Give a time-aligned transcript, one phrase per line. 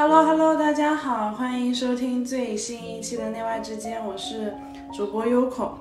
[0.00, 4.54] Hello Hello，大家好，欢迎收听最新一期的《内外之间》，我是
[4.94, 5.76] 主播优口。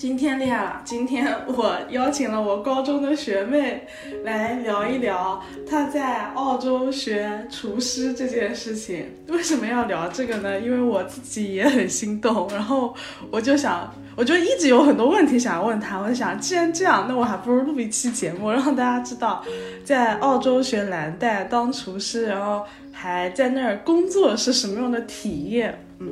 [0.00, 3.86] 今天厉害了，今天我邀请了我高中的学妹
[4.24, 5.38] 来聊一聊
[5.68, 9.04] 她在澳洲学厨师这件事情。
[9.28, 10.58] 为什么要聊这个呢？
[10.58, 12.94] 因为我自己也很心动，然后
[13.30, 15.98] 我就想，我就一直有很多问题想要问她。
[15.98, 19.44] 我就想，既然这样，那我还不如录一期节目，让大家知道
[19.84, 25.78] 在澳洲学蓝带当厨师，然后还在那儿工作是什么样的体验。
[25.98, 26.08] 嗯，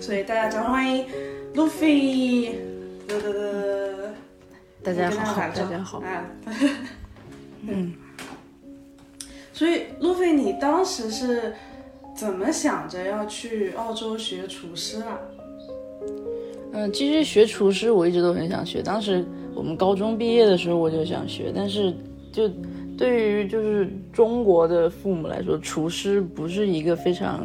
[0.00, 1.04] 所以大家掌声欢迎
[1.56, 2.50] Luffy。
[4.84, 6.00] 大家好，大家好。
[7.66, 7.92] 嗯，
[9.52, 11.52] 所以路飞，你当时是
[12.14, 15.18] 怎么想着要去澳洲学厨师啊？
[16.72, 18.80] 嗯，其实学厨师我一直都很想学。
[18.80, 19.24] 当时
[19.56, 21.92] 我们高中毕业的时候我就想学，但是
[22.30, 22.48] 就
[22.96, 27.44] 对于就是中国的父母来说，厨师不是一个非常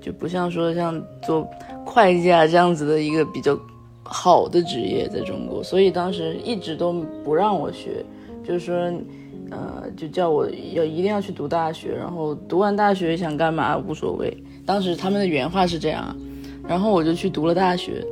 [0.00, 1.48] 就不像说像做
[1.86, 3.56] 会计啊这样子的一个比较。
[4.04, 6.92] 好的职业在中国，所以当时一直都
[7.24, 8.04] 不让我学，
[8.44, 8.74] 就是说，
[9.50, 14.36] 呃，就叫我要一定要去读大学，然后读完大学想干嘛无所谓。
[14.66, 16.16] 当时他们的原话是这样，
[16.66, 18.04] 然后我就去读了大学。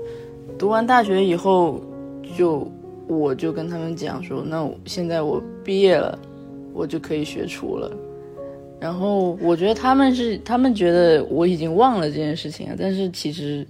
[0.58, 1.80] 读完大学以后，
[2.36, 2.66] 就
[3.08, 6.18] 我就跟他们讲说，那现在我毕业了，
[6.72, 7.90] 我就可以学厨了。
[8.78, 13.66] 然后我觉得他们是，他们觉得我已经忘了这件事情了，但是其实。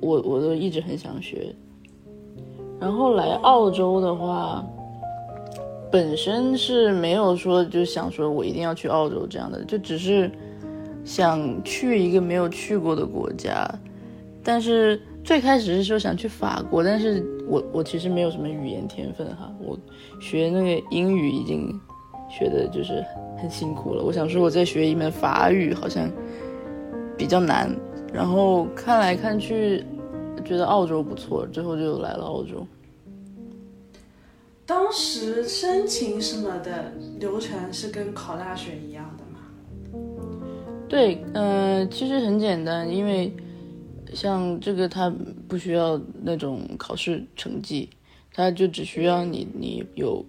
[0.00, 1.54] 我我都一直很想学，
[2.80, 4.64] 然后来澳洲的话，
[5.90, 10.30] 本身是没有说就想说我一定要去澳洲这样的，就只是
[11.04, 13.68] 想去一个没有去过的国家。
[14.42, 19.78] 但是最开始是说想去法国，但是我我其实没有什么语言天分哈，我
[20.18, 21.78] 学那个英语已经
[22.30, 23.04] 学的就是
[23.38, 24.02] 很辛苦了。
[24.02, 26.10] 我想说我再学一门法语好像
[27.18, 27.70] 比较难。
[28.12, 29.84] 然后看来看去，
[30.44, 32.66] 觉得澳洲不错，最后就来了澳洲。
[34.66, 39.40] 当时申请什么的流程是跟考大学一样的吗？
[40.88, 43.32] 对，嗯，其实很简单，因为
[44.12, 45.12] 像这个它
[45.48, 47.88] 不需要那种考试成绩，
[48.34, 50.24] 它就只需要你你有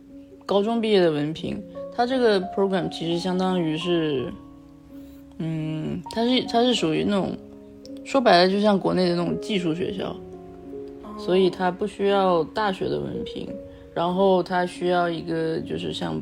[0.46, 1.62] 高中毕业的文凭。
[1.96, 4.32] 它这个 program 其实相当于是，
[5.40, 7.36] 嗯，它是它是属于那种。
[8.04, 10.16] 说白了，就像国内的那种技术学校，
[11.18, 13.48] 所以它不需要大学的文凭，
[13.94, 16.22] 然后它需要一个就是像，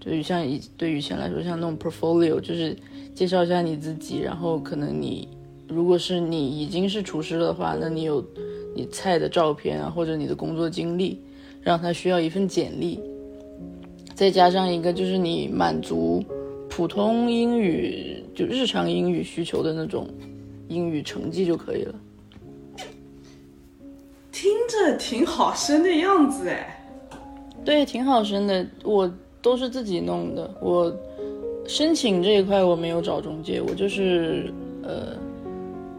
[0.00, 2.76] 对于像以对于前来说，像那种 portfolio，就是
[3.14, 5.28] 介绍一下你自己，然后可能你
[5.68, 8.24] 如果是你已经是厨师的话，那你有
[8.74, 11.20] 你菜的照片啊，或者你的工作经历，
[11.60, 12.98] 让他需要一份简历，
[14.14, 16.24] 再加上一个就是你满足
[16.70, 20.08] 普通英语就日常英语需求的那种。
[20.72, 21.94] 英语成绩就可以了，
[24.30, 26.84] 听着挺好升的样子哎，
[27.64, 28.66] 对，挺好升的。
[28.82, 29.12] 我
[29.42, 30.90] 都是自己弄的，我
[31.66, 35.16] 申请这一块我没有找中介，我就是呃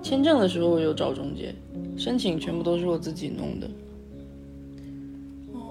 [0.02, 1.54] 签证的时候我有找中介，
[1.96, 3.70] 申请全部都是我自己弄的。
[5.54, 5.62] 哦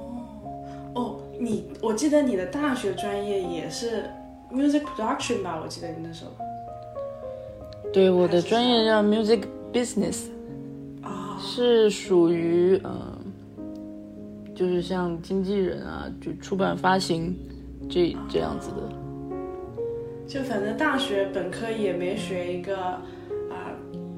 [0.94, 4.04] 哦，你我记得你的大学专业也是
[4.52, 5.60] music production 吧？
[5.62, 6.30] 我记得你那时候。
[7.92, 10.28] 对，我的专业叫 music business，
[11.02, 13.18] 啊，是属于嗯，
[14.54, 17.36] 就是像经纪人啊，就出版发行
[17.90, 18.88] 这这样子的。
[20.26, 23.76] 就反正大学本科也没学一个啊，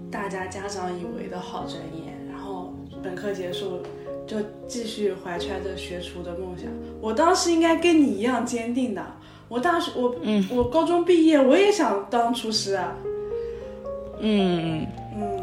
[0.08, 3.80] 大家家长以为的好专业，然后本科结束
[4.24, 4.36] 就
[4.68, 6.68] 继续怀揣着学厨的梦想。
[7.00, 9.04] 我当时应该跟你一样坚定的，
[9.48, 12.94] 我大学我嗯，我高中毕业我也想当厨师啊。
[14.26, 15.38] 嗯嗯，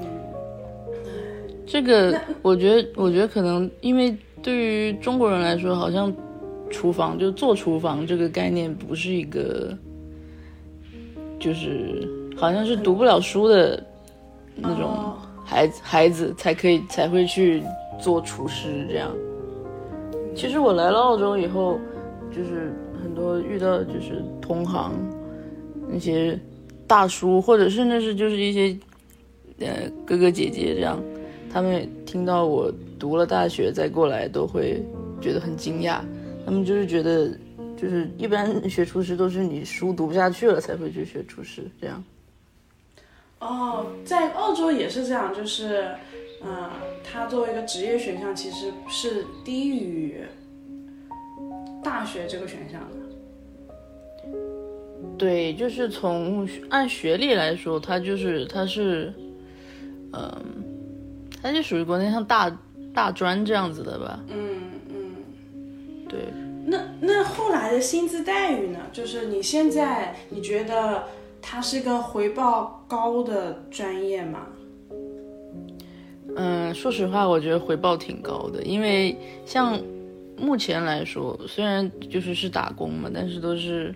[1.68, 6.12] 这个我觉得，我觉得可能因为对于中国人来说，好像
[6.72, 9.78] 厨房就做厨房这个概念不是一个，
[11.40, 13.86] 就是好像是读不了书的
[14.56, 15.14] 那种
[15.46, 17.62] 孩子孩子才可以才会去
[18.00, 19.12] 做厨师这样。
[20.34, 21.78] 其实我来了澳洲以后，
[22.36, 22.74] 就是
[23.04, 24.92] 很多遇到就是同行
[25.88, 26.40] 那些。
[26.92, 28.78] 大叔，或者甚至是就是一些，
[29.60, 31.02] 呃，哥哥姐姐这样，
[31.50, 34.84] 他们听到我读了大学再过来，都会
[35.22, 36.02] 觉得很惊讶。
[36.46, 37.30] 他们就是觉得，
[37.78, 42.04] 就是一般学厨师都是你书读不下去了才会去学厨师这样。
[43.40, 45.96] 哦，在澳洲也是这样，就是，
[46.44, 46.70] 嗯，
[47.10, 50.18] 它作为一个职业选项，其实是低于
[51.82, 52.82] 大学这个选项。
[55.18, 59.14] 对，就是从按学历来说，他就是他是，
[60.14, 60.34] 嗯，
[61.42, 62.52] 他就属于国内像大
[62.94, 64.20] 大专这样子的吧。
[64.30, 64.58] 嗯
[64.90, 64.96] 嗯。
[66.10, 66.20] 对。
[66.66, 68.80] 那那后来的薪资待遇呢？
[68.94, 71.04] 就是你现在你觉得
[71.42, 74.48] 它是个回报高的专业吗？
[76.36, 79.78] 嗯，说实话，我觉得回报挺高的，因为像
[80.38, 83.94] 目前来说，虽然就是是打工嘛，但是都是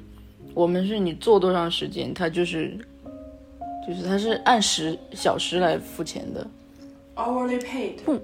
[0.56, 2.76] 我们是你做多长时间，他就是
[3.88, 6.48] 就是他是按时小时来付钱的
[7.16, 8.20] ，hourly paid。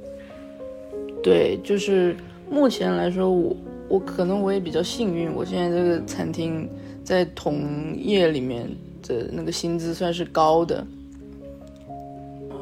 [1.22, 2.16] 对，就是
[2.50, 3.56] 目前来说，我
[3.90, 6.68] 我可能我也比较幸运，我现在这个餐厅
[7.04, 8.68] 在同业里面
[9.08, 10.84] 的那个薪资算是高的，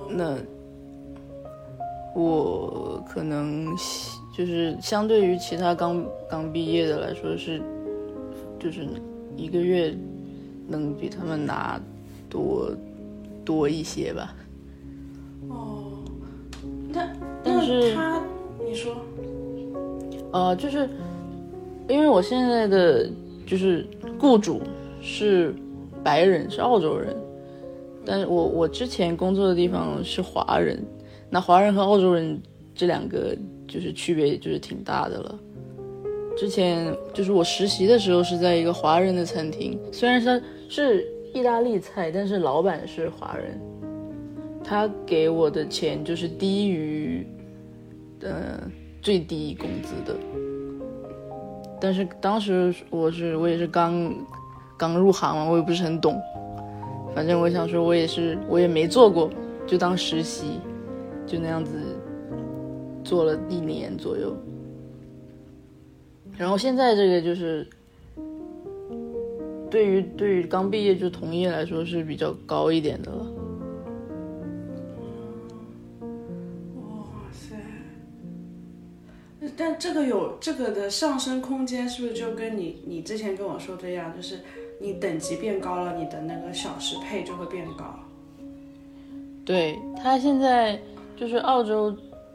[0.09, 0.35] 那。
[2.15, 3.67] 我可能
[4.35, 7.61] 就是相对于其他刚刚毕业的来说是，
[8.59, 8.85] 就是
[9.39, 9.95] 一个月
[10.67, 11.79] 能比他们拿
[12.29, 12.71] 多
[13.45, 14.35] 多一些吧。
[15.47, 16.03] 哦，
[16.91, 17.09] 那
[17.43, 18.21] 但是他
[18.67, 18.97] 你说，
[20.31, 20.89] 呃，就是
[21.87, 23.09] 因为我现在的
[23.47, 23.87] 就是
[24.19, 24.61] 雇主
[25.01, 25.55] 是
[26.03, 27.15] 白人，是澳洲人，
[28.05, 30.83] 但是我我之前工作的地方是华人。
[31.31, 32.41] 那华人和澳洲人
[32.75, 33.35] 这两个
[33.67, 35.39] 就是区别，就是挺大的了。
[36.39, 43.59] 之前就是我实习的时候是在一个华人的餐厅，虽然它是意大利菜，但是老板是华人，
[44.63, 47.27] 他给我的钱就是低于
[48.21, 48.57] 呃
[49.01, 50.17] 最低工资的。
[51.77, 54.09] 但是当时我是我也是刚
[54.77, 56.17] 刚入行嘛，我也不是很懂，
[57.13, 59.29] 反正我想说，我也是我也没做过，
[59.67, 60.61] 就当实习。
[61.27, 61.73] 就那样子
[63.03, 64.33] 做了一年左右，
[66.39, 67.67] 然后现在这个就是
[69.69, 73.25] 对于对于刚毕业就同业来说是比较高一点的了。
[76.77, 76.81] 哇
[77.33, 77.57] 塞！
[79.57, 84.39] 但这个有这个的上升空间，是不是就跟你你之前跟我说的一样，就是
[84.79, 87.99] 你等级变高了，你的那个小时配就会变高？
[89.43, 90.79] 对他现在。
[91.17, 91.93] 就是澳洲，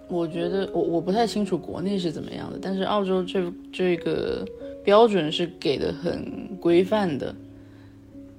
[0.08, 4.46] 我觉得我我不太清楚国内是怎么样的，但是澳洲这这个
[4.84, 7.34] 标准是给的很规范的，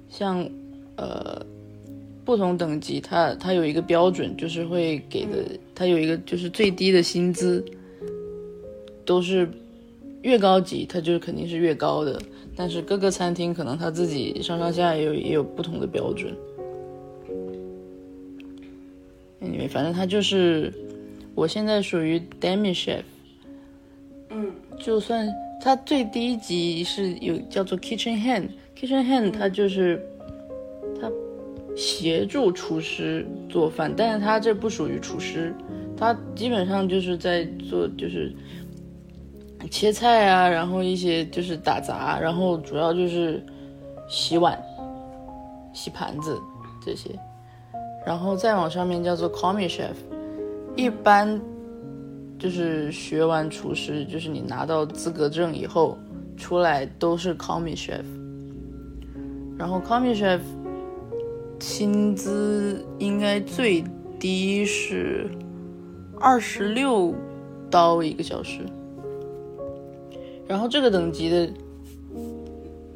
[0.08, 0.48] 像
[0.96, 1.44] 呃
[2.24, 7.64] 不同等级，它它有一个标准，就是会给的，它有一个就是最低的薪资，
[9.04, 9.48] 都是
[10.22, 12.20] 越高级，它就是肯定是越高的，
[12.54, 16.32] 但是各个餐厅可能它自己上上下也有也有不同的标准。
[19.40, 20.72] 因为反正他就是，
[21.36, 23.02] 我现在属于 demi chef，
[24.30, 25.28] 嗯，就算
[25.60, 30.02] 它最低级是有叫做 kitchen hand，kitchen hand 它就是
[30.98, 31.12] 它
[31.76, 35.54] 协助厨师做饭，但是它这不属于厨师，
[35.94, 38.34] 它基本上就是在做就是
[39.70, 43.44] 切菜啊，然后一些就是打杂，然后主要就是
[44.08, 44.58] 洗碗、
[45.74, 46.40] 洗盘子
[46.82, 47.10] 这些。
[48.06, 49.92] 然后再往上面叫做 commis chef，
[50.76, 51.40] 一般
[52.38, 55.98] 就是学完厨师，就是你拿到资格证以后
[56.36, 58.04] 出来都是 commis chef。
[59.58, 60.40] 然后 commis chef
[61.58, 63.82] 薪资应该最
[64.20, 65.30] 低是
[66.20, 67.14] 二十六
[67.70, 68.60] 刀一个小时。
[70.46, 71.50] 然后这个等级的，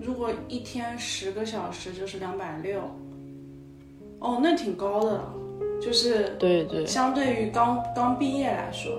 [0.00, 2.82] 如果一天十个小时就是两百六。
[4.18, 5.18] 哦，那挺高的，
[5.80, 8.92] 就是对对，相对于刚刚毕业来说，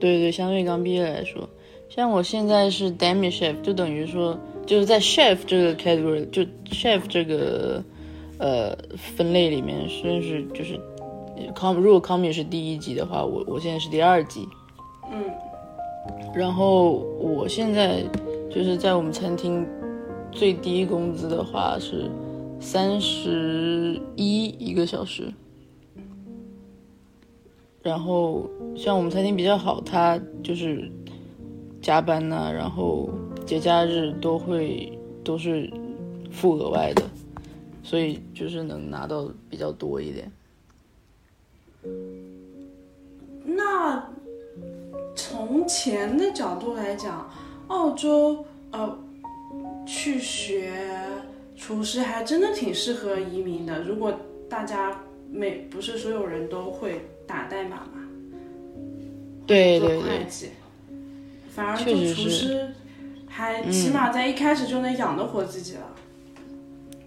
[0.00, 1.48] 对对，相对于刚毕业来说，
[1.88, 7.82] 像我现在是 demi chef，就等于说就是在 chef 这个 category，就 chef 这个
[8.38, 10.78] 呃分类里面，算是就是
[11.54, 14.48] com 如果 commis 是第一级的话，我我现在是第二级，
[15.12, 15.24] 嗯，
[16.34, 18.02] 然后我现在
[18.50, 19.66] 就是在我们餐厅
[20.32, 22.10] 最低工资的话是。
[22.60, 25.30] 三十一一个小时，
[27.84, 30.90] 然后像我们餐厅比较好，它就是
[31.82, 33.10] 加班呐，然后
[33.44, 35.70] 节假日都会都是
[36.32, 37.02] 付额外的，
[37.82, 40.32] 所以就是能拿到比较多一点。
[43.44, 44.08] 那
[45.14, 47.30] 从钱的角度来讲，
[47.68, 48.98] 澳洲呃
[49.86, 50.72] 去学。
[51.56, 53.80] 厨师还真的挺适合移民的。
[53.84, 54.12] 如果
[54.48, 55.00] 大家
[55.30, 58.08] 每不是所有人都会打代码嘛，
[59.46, 60.26] 对对对，
[61.48, 62.68] 反而做厨师
[63.26, 65.94] 还起码在一开始就能养得活自己了。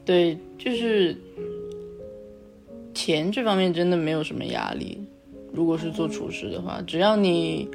[0.05, 1.15] 对，就是
[2.93, 4.99] 钱这方面真的没有什么压力。
[5.53, 7.67] 如果是做厨师的话，只要你，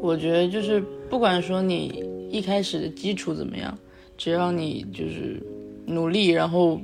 [0.00, 3.76] 我觉得就是不管说你一开始的基础怎么样，
[4.16, 5.42] 只要你就是
[5.86, 6.80] 努力，然后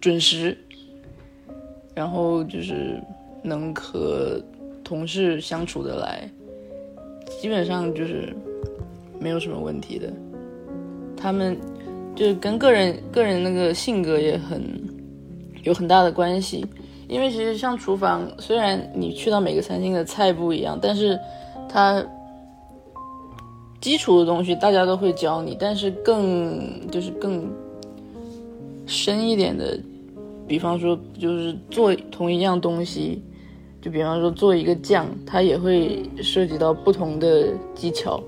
[0.00, 0.56] 准时，
[1.94, 3.00] 然后就是
[3.42, 4.40] 能和
[4.82, 6.30] 同事相处的来，
[7.40, 8.34] 基本上就是
[9.20, 10.12] 没有什么问题的。
[11.16, 11.58] 他们
[12.14, 14.62] 就是跟个人个人那个性格也很
[15.62, 16.64] 有很大的关系。
[17.08, 21.18] 因为其实像厨房，虽然你去到每个餐厅的菜不一样，但是
[21.66, 22.04] 它
[23.80, 25.56] 基础的东西大家都会教你。
[25.58, 27.50] 但是更就是更
[28.86, 29.80] 深一点的，
[30.48, 33.22] 比方说就是做同一样东西，
[33.82, 38.20] 就比方说做一个酱，它也会涉及到不同的技巧。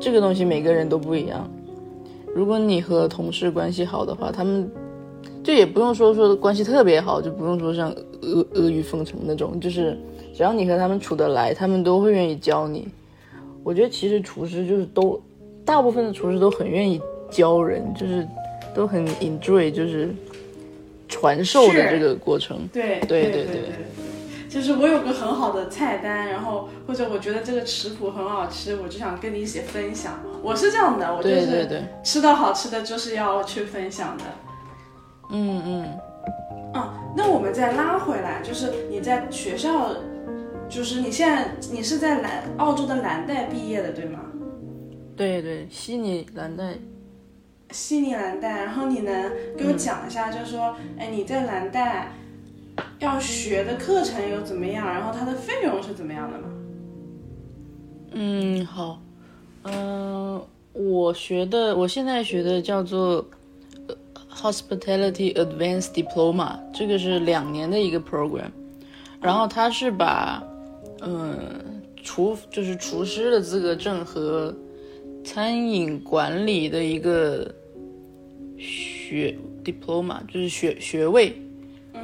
[0.00, 1.50] 这个东西每个人都不一样。
[2.34, 4.70] 如果你和同事关系好的话，他们。
[5.42, 9.94] 就也不用说说关系特别好，就不用说像阿阿谀奉承那种，就是
[10.34, 12.88] 只要你和他们处得来，他们都会愿意教你。
[13.62, 15.20] 我觉得其实厨师就是都，
[15.62, 16.98] 大部分的厨师都很愿意
[17.30, 18.26] 教人，就是
[18.74, 20.08] 都很 enjoy，就是
[21.08, 22.68] 传授的这个过程。
[22.72, 23.62] 对对对对，
[24.48, 30.20] 就是我有个很好的菜单，然后或者我觉得这个食谱很好吃，我就想跟你一起分享。
[30.42, 34.24] 我是这样的，我就是吃到好吃的就是要去分享的。
[35.30, 35.82] 嗯嗯，
[36.74, 39.88] 啊，那我们再拉回来，就是你在学校，
[40.68, 44.20] 就是你现在你是在蓝澳洲的蓝带毕业的，对吗？
[45.16, 46.74] 对对，悉尼蓝带，
[47.74, 48.64] 悉尼蓝带。
[48.64, 52.10] 然后你能给我讲一下，就是说，哎，你在蓝带
[53.00, 54.86] 要学的课程有怎么样？
[54.86, 56.48] 然后它的费用是怎么样的吗？
[58.12, 59.02] 嗯，好，
[59.64, 60.40] 嗯，
[60.72, 63.26] 我学的，我现在学的叫做。
[64.36, 68.50] Hospitality Advanced Diploma，这个是两年的一个 program，
[69.20, 70.42] 然后它是把，
[71.02, 74.52] 嗯，厨就是厨师的资格证和
[75.24, 77.48] 餐饮管理的一个
[78.64, 81.36] 学 diploma，就是学学位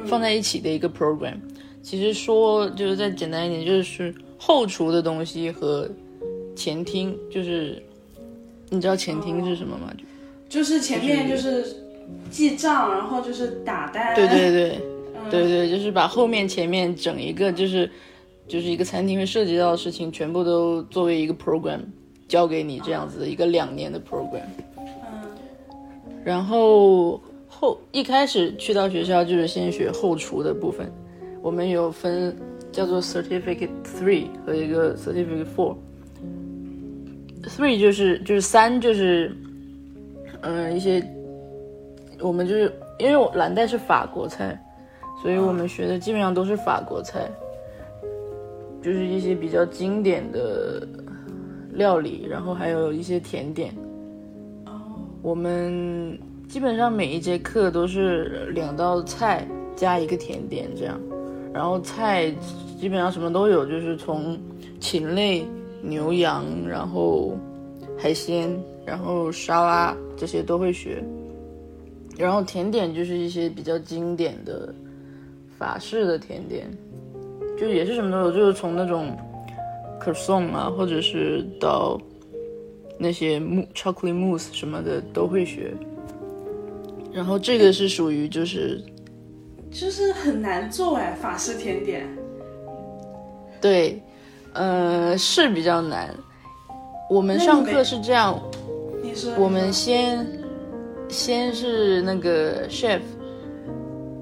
[0.04, 1.36] 放在一起的一个 program。
[1.82, 5.90] 其实说就是再简单一点，就是后厨的东西和
[6.54, 7.82] 前厅，就是
[8.68, 9.92] 你知道前厅是什么吗？
[10.48, 11.64] 就是前面就是。
[12.28, 14.12] 记账，然后就是打单。
[14.16, 14.80] 对对对，
[15.30, 17.88] 对对，就是把后面前面整一个，就是
[18.48, 21.78] 就是一个餐厅会涉及到的事情，全部都作为一个 program
[22.26, 24.42] 交给你这样子的一个两年的 program。
[26.24, 30.90] 然后后一开始去到学校就是先学后厨的部分，
[31.42, 32.36] 我们有分
[32.72, 35.76] 叫做 certificate three 和一个 certificate four。
[37.44, 39.34] three 就是就是三就是
[40.42, 41.02] 嗯一些。
[42.22, 44.62] 我们就是因为我蓝带是法国菜，
[45.22, 47.30] 所以我们学的基本上都是法国菜，
[48.82, 50.86] 就是一些比较经典的
[51.72, 53.74] 料理，然后还有一些甜点。
[55.22, 59.46] 我们基本上每一节课都是两道菜
[59.76, 60.98] 加一个甜点这样，
[61.52, 62.30] 然后菜
[62.80, 64.38] 基本上什么都有，就是从
[64.80, 65.46] 禽类、
[65.82, 67.36] 牛羊，然后
[67.98, 68.50] 海鲜，
[68.86, 71.04] 然后沙拉这些都会学。
[72.18, 74.74] 然后甜点就是一些比较经典的
[75.58, 76.70] 法式的甜点，
[77.58, 79.16] 就也是什么都有，就是从那种
[79.98, 82.00] 可颂啊，或者是到
[83.00, 85.72] 那些木 chocolate mousse 什么的都会学。
[87.12, 88.80] 然后这个是属于就是
[89.70, 92.06] 就是很难做哎，法式甜点。
[93.60, 94.00] 对，
[94.52, 96.14] 呃，是比较难。
[97.08, 98.40] 我们上课是这样，
[99.38, 100.26] 我们先。
[101.08, 103.00] 先是那个 chef，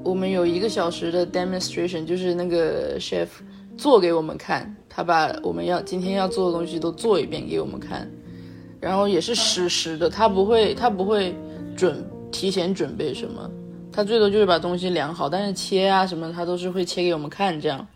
[0.02, 3.28] 我们有一个小时的 demonstration，就是那个 chef
[3.76, 8.10] 做给我们看，他把我们要今天要做的东西都做一遍给我们看，
[8.80, 11.34] 然后也是实时的，他不会他不会
[11.76, 13.50] 准提前准备什么，
[13.92, 17.86] 他最多就是把东西量好，但是切啊什么他都是会切给我们看这样，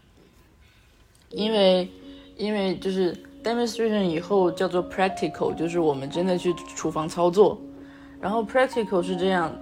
[1.31, 1.89] 因为
[2.37, 7.61] 因为就是 demonstration 以后叫做 practical，就是我们真的去厨房操作。
[8.21, 9.53] 然后 practical 是这样，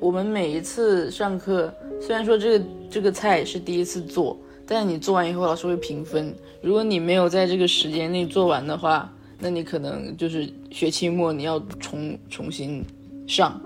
[0.00, 6.34] 我们每一次上课，虽然说这个这个菜是第一次做，但是你做完以后，老师会评分。
[6.60, 12.84] 如果你没有在这个时间内做完的话，那你可能就是学期末你要重重新
[13.26, 13.60] 上。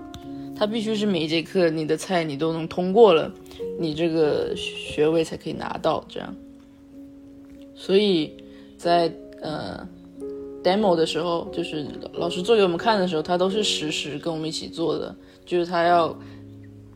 [0.55, 3.29] 它必须是每一节课你的菜你都能通过了，
[3.79, 6.05] 你这个学位才可以拿到。
[6.07, 6.35] 这样，
[7.73, 8.31] 所以
[8.77, 9.85] 在呃
[10.63, 16.15] demo 的时候，就是老师做给我们看的时候，他都是实时跟我们一起做的，就是他要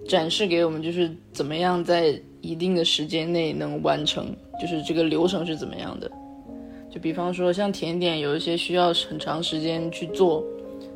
[0.08, 4.28] 展示给我们，就是怎么样在一定的时间内能完成，
[4.62, 6.10] 就是这个流程是怎么样的。
[6.98, 10.44] 就比方说像甜点，有一些需要很长时间去做。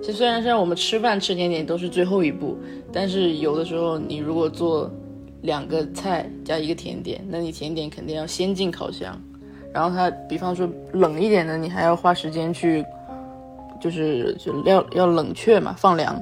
[0.01, 2.57] 其实虽然像我们吃饭吃甜点都是最后一步，
[2.91, 4.89] 但是有的时候你如果做
[5.43, 9.15] 两个菜加一个甜点，那你甜点肯定要先进烤箱。
[9.71, 12.83] 然后它，比方说冷一点的，你还要花时间去，
[13.79, 16.19] 就是就要要冷却嘛，放凉。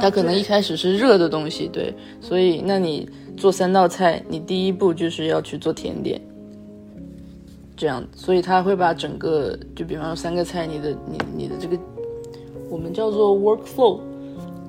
[0.00, 6.18] 它可能一开始是热的东西，对，所以那你做三道菜，你第一步就是要去做甜点，
[7.76, 11.78] 这样，所以他会把整个，就比方说三个菜，你的你你的这个，
[12.70, 14.00] 我们叫做 workflow，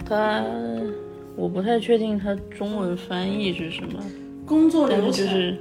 [0.05, 0.43] 它
[1.37, 4.03] 我不太确定它中文翻译是什么，
[4.45, 5.11] 工作流程。
[5.11, 5.57] 就是，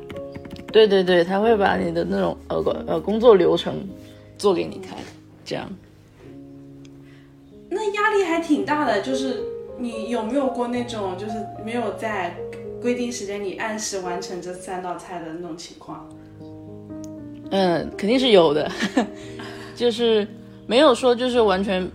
[0.72, 3.74] 对对对，他会把你的那种呃呃工作流程
[4.36, 4.98] 做给你看，
[5.44, 5.70] 这样。
[7.68, 9.42] 那压力还挺大的，就是
[9.78, 11.34] 你有没有过那种就是
[11.64, 12.34] 没有在
[12.80, 16.08] 规定时间里按时完成这三道菜的那种情况？
[17.50, 18.70] 嗯，肯定是有的，
[19.76, 20.26] 就是
[20.66, 21.88] 没有说就是完全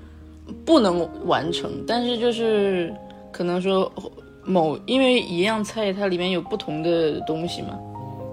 [0.65, 2.93] 不能完成，但是就是
[3.31, 3.91] 可能说
[4.46, 7.77] 某因为一样菜它里面有不同的东西嘛，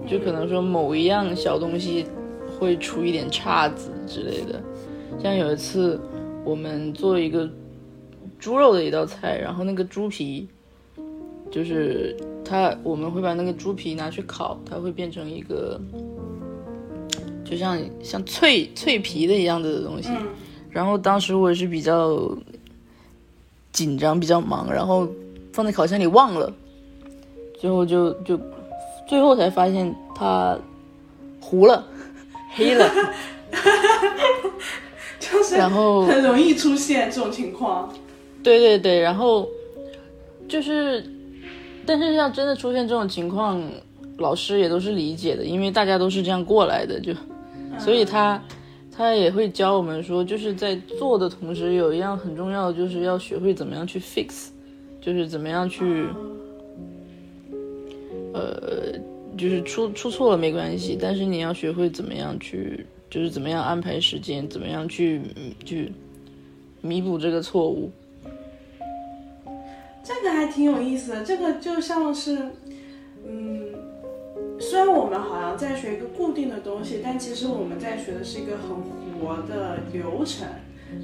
[0.07, 2.05] 就可能说某一样小东西
[2.57, 4.61] 会出一点岔子之类的。
[5.21, 5.99] 像有一次
[6.45, 7.49] 我们做一个
[8.39, 10.47] 猪肉的一道菜，然后那个猪皮
[11.51, 15.79] 就是它我们会把那个猪皮拿去烤，它会变成一个。
[17.49, 20.09] 就像像脆脆皮的一样的东西，
[20.69, 22.37] 然后当时我也是比较
[23.71, 25.07] 紧张，比较忙，然后
[25.51, 26.53] 放在烤箱里忘了，
[27.59, 28.39] 最后就就
[29.07, 30.55] 最后才发现它
[31.41, 31.83] 糊了，
[32.53, 32.87] 黑了，
[35.19, 37.91] 就是然后很容易出现这种情况。
[38.43, 39.47] 对对对，然后
[40.47, 41.03] 就是，
[41.83, 43.59] 但是像真的出现这种情况，
[44.19, 47.11] 老师也都是理解的，因为大家都是这样过来的，就。
[47.79, 48.43] 所以他
[48.91, 54.49] 他也会教我们说，就是在做的同时，有一样很重要的，就是要学会怎么样去 fix，
[55.01, 56.07] 就是怎么样去，
[58.33, 58.93] 呃，
[59.37, 65.21] 就是出出错了没关系，但是你要学会怎么样去，就是怎么样安排时间，怎么样去
[65.63, 65.91] 去
[66.81, 67.89] 弥补这个错误。
[70.03, 72.37] 这个还挺有意思的，这个就像是，
[73.25, 73.63] 嗯，
[74.59, 78.69] 虽然我们好像在学一个固定的东西，但其实我们在学的是一个很
[79.19, 80.47] 活的流程，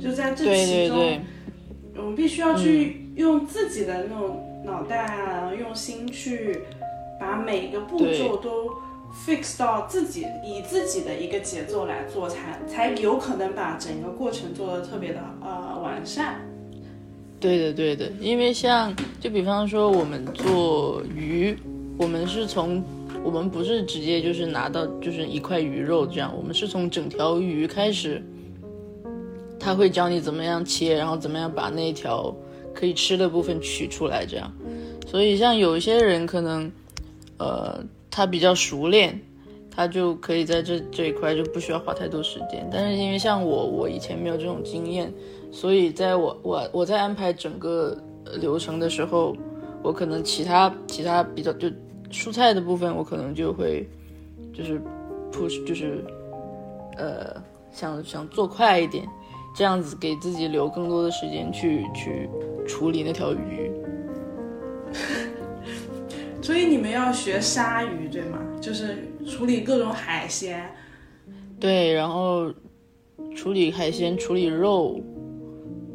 [0.02, 1.22] 就在这其中，对对。
[1.98, 6.64] 我们必须要去用自己的那种脑袋啊，用心去
[7.18, 8.70] 把每个步骤都
[9.26, 16.42] fix 到自己以自己的一个节奏来做，才才有可能把整个过程做得特别的呃完善。
[17.40, 21.58] 对的，对的，因为像就比方说我们做鱼，
[21.98, 22.84] 我们是从
[23.26, 28.22] 我们不是直接就是拿到就是一块鱼肉这样，我们是从整条鱼开始，
[29.60, 32.34] 他会教你怎么样切，然后怎么样把那条
[32.72, 34.54] 可以吃的部分取出来这样。
[35.08, 36.72] 所以像有一些人可能，
[37.40, 39.20] 呃，他比较熟练，
[39.72, 42.70] 他就可以在这这一块就不需要花太多时间。
[42.72, 45.12] 但是因为像我，我以前没有这种经验，
[45.52, 47.98] 所以在我我我在安排整个
[48.40, 49.36] 流程的时候，
[49.82, 51.70] 我可能其他其他比较就
[52.12, 53.88] 蔬菜的部分，我可能就会
[54.54, 54.82] 就是
[55.32, 56.04] push 就是
[56.98, 57.42] 呃
[57.72, 59.08] 想想做快一点，
[59.56, 62.30] 这样子给自己留更多的时间去去
[62.68, 63.72] 处理那条鱼。
[66.42, 68.40] 所以你们要学鲨鱼对吗？
[68.62, 70.64] 就是处理各种海鲜。
[71.60, 72.54] 对，然后
[73.36, 75.00] 处理海鲜、处理肉，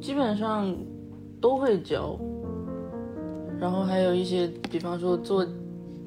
[0.01, 0.77] 基本上
[1.41, 2.19] 都会教。
[3.61, 5.47] 然后还有一些，比方说做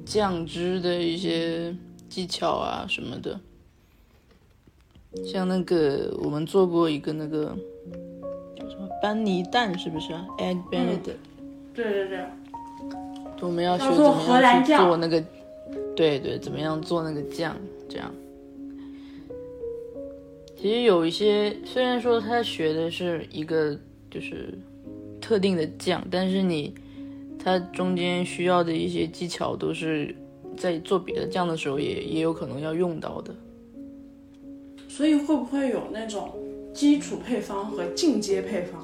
[0.06, 1.76] 酱汁的一些
[2.10, 3.40] 技巧啊什么的。
[5.26, 7.56] 像那个我们做过一个那个
[8.56, 11.18] 叫什么班尼蛋，是不是啊？Egg Benedict，、
[11.74, 12.26] 对对对，
[13.42, 15.24] 我们要学怎么样去做那个，
[15.96, 17.56] 对对，怎么样做那个酱，
[17.88, 18.12] 这样。
[20.58, 23.78] 其实有一些，虽然说他学的是一个
[24.10, 24.58] 就是
[25.22, 26.74] 特定的酱，但是你
[27.44, 30.16] 它中间需要的一些技巧都是
[30.56, 33.34] 在做别的酱的时候也也有可能要用到的。
[34.88, 36.32] 所以会不会有那种
[36.74, 38.82] 基础配方和进阶配方？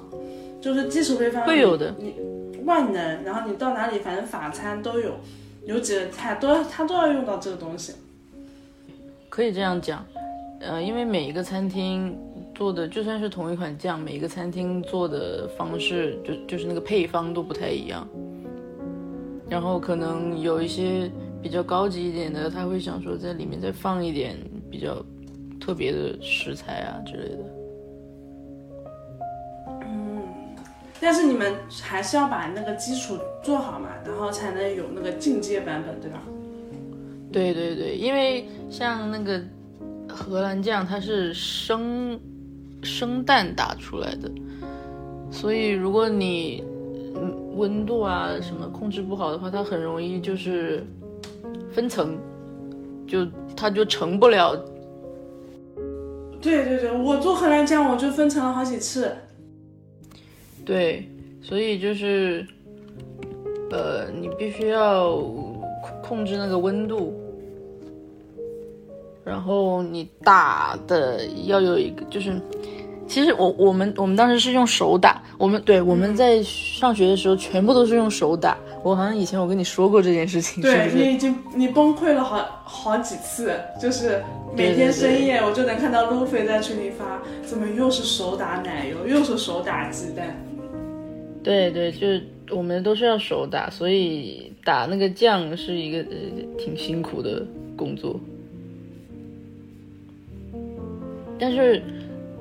[0.59, 2.13] 就是基础配方会有的你
[2.51, 5.13] 你万能，然后你到哪里反正法餐都有，
[5.65, 7.93] 有几个菜都它都要用到这个东西。
[9.29, 10.05] 可以这样讲，
[10.59, 12.17] 呃，因为每一个餐厅
[12.53, 18.05] 做的就算是同一款酱，每一个餐厅做的方式就就是那个配方都不太一样。
[19.49, 21.09] 然后可能有一些
[21.41, 24.37] 比较高级一点的，他会想说在里面再放一点
[24.69, 25.03] 比较
[25.59, 27.43] 特别的食材啊之类的。
[31.01, 36.21] 但是你们还是要把那个基础做好嘛，然后才能有那个进阶版本，对吧？
[37.31, 39.41] 对对对，因为像那个
[40.09, 42.19] 荷兰酱，它是生
[42.83, 44.29] 生蛋打出来的，
[45.31, 46.68] 所以如果你嗯
[47.59, 50.83] 温度啊什么控制不好的话，它很容易就是
[51.71, 52.17] 分层，
[53.05, 54.55] 就它就成不了。
[56.41, 59.11] 对对对，我做荷兰酱我就分成了好几次。
[60.65, 61.09] 对，
[61.41, 62.47] 所以就是，
[63.71, 67.13] 呃，你必须要控控制那个温度，
[69.25, 72.39] 然后你打的要有一个，就是，
[73.09, 78.55] 其实我我们我们当时是用手打，我们对我们在上学的时候全部都是用手打。
[78.83, 80.91] 我好像以前我跟你说过这件事情，是不是？
[80.91, 84.23] 对你已经你崩溃了好好几次，就是
[84.55, 90.37] 每天深夜我就能看到路飞在群里发，怎么又是手打奶油，又是手打鸡蛋。
[91.43, 96.15] 对对，就是我们都是要手打，所以打那个酱是一个呃
[96.59, 97.43] 挺辛苦的
[97.75, 98.19] 工作。
[101.39, 101.81] 但是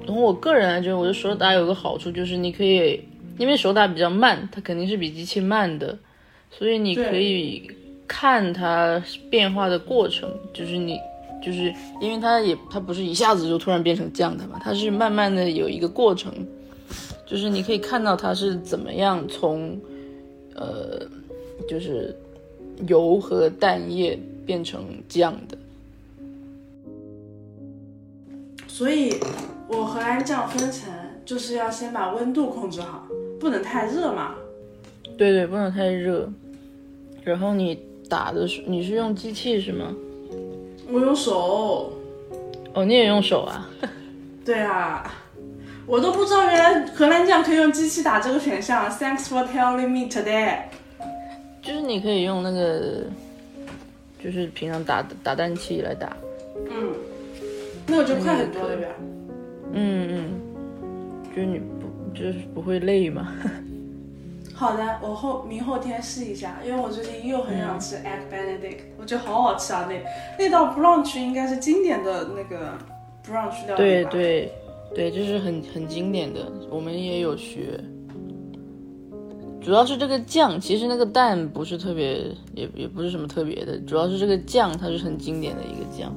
[0.09, 2.99] 从我个人来觉得，我的手打有个好处就是你可以，
[3.37, 5.99] 因为手打比较慢，它肯定是比机器慢的，
[6.51, 7.71] 所以你可以
[8.07, 10.99] 看它变化的过程，就是你。
[11.41, 16.33] 就是因为它也它不是一下子就突然变成酱的嘛，它是慢慢的有一个过程，
[17.27, 19.79] 就是你可以看到它是怎么样从，
[20.55, 21.01] 呃，
[21.69, 22.15] 就是
[22.89, 25.57] 油和蛋液变成酱的。
[28.67, 29.15] 所以，
[29.69, 30.91] 我荷兰酱分层
[31.25, 33.07] 就是要先把温度控制好，
[33.39, 34.35] 不能太热嘛。
[35.17, 36.29] 对对，不能太热。
[37.23, 37.79] 然后你
[38.09, 39.95] 打的是你是用机器是吗？
[40.91, 41.93] 我用手。
[42.73, 43.69] 哦，你也用手啊？
[44.45, 45.13] 对啊，
[45.87, 48.91] 我都不知道原来荷兰酱可以用机器打这个选项。
[48.91, 50.61] Thanks for telling me today。
[51.61, 53.05] 就是你可以用那个，
[54.25, 56.17] 就是平常打打蛋器来打。
[56.71, 56.95] 嗯，
[57.87, 58.89] 那我就快很多对吧？
[59.73, 60.41] 嗯嗯，
[61.35, 63.33] 就是你不就是不会累吗？
[64.55, 69.89] 好的，我后明后天试一下，因为我最近又很想吃 egg benedict，、我觉得好好吃啊！
[69.89, 70.03] 那
[70.37, 72.73] 那道 brunch 应该是经典的那个
[73.25, 73.77] brunch 料理吧？
[73.77, 74.53] 对对
[74.95, 77.79] 对，就是很很经典的，我们也有学。
[79.61, 86.13] 主要是这个酱，其实那个蛋不是特别，也也不是什么特别的，主要是这个酱它是很经典的一个酱。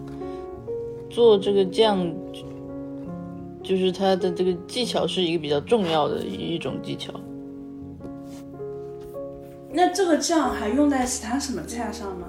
[1.09, 1.97] 做这个酱，
[3.71, 7.13] 就是它的这个技巧是一个比较重要的一种技巧。
[9.71, 12.27] 那这个酱还用在其他什么菜上吗？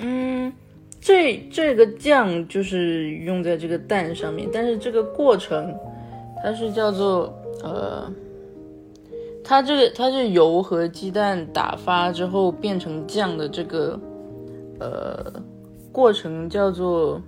[0.00, 0.52] 嗯，
[1.00, 5.72] 这这个酱就是用在这个蛋上面，但是这个过程
[6.42, 8.12] 它是叫做呃，
[9.44, 13.96] 它这个它是油和鸡蛋打发之后变成酱的这个
[14.80, 15.32] 呃
[15.92, 17.22] 过程叫做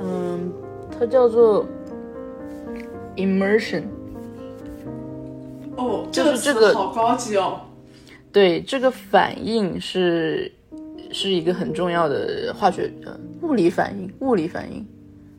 [0.00, 0.52] 嗯，
[0.98, 1.66] 它叫做
[3.16, 3.84] immersion。
[5.76, 7.60] 哦，就是这个词好高级哦。
[8.32, 10.52] 对，这个反应是
[11.10, 14.86] 是一个很重要的化学呃物理反应，物理反应，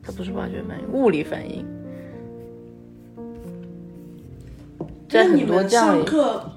[0.02, 1.66] 它不是化学反应，物理反应。
[5.08, 6.52] 在很那你们上课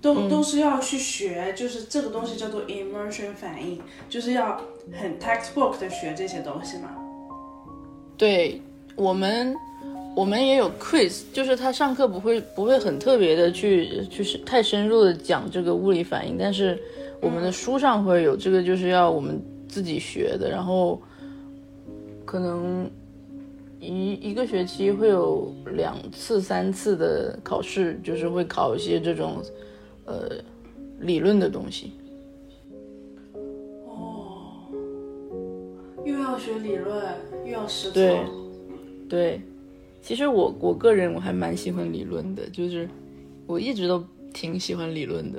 [0.00, 4.60] 都、嗯都是要去学，就是这个东西叫做 immersion 反应，就是要
[4.92, 6.90] 很 textbook 的学这些东西嘛。
[8.16, 8.60] 对
[8.96, 9.54] 我们
[10.14, 16.80] 我们也有 quiz，就是他上课不会不会很特别的去去太深入的讲这个物理反应，但是
[17.20, 21.00] 我们的书上会有这个，就是要我们自己学的，然后
[22.24, 22.88] 可能
[23.80, 29.42] 一一个学期会有两次三次的考试，就是会考一些这种
[30.04, 30.30] 呃
[31.00, 31.92] 理论的东西。
[36.24, 37.04] 要学理论，
[37.44, 37.94] 又要实操。
[37.94, 38.20] 对
[39.08, 39.40] 对，
[40.00, 42.88] 其实我我个人我还蛮喜欢理论的，就是
[43.46, 45.38] 我一直都挺喜欢理论的。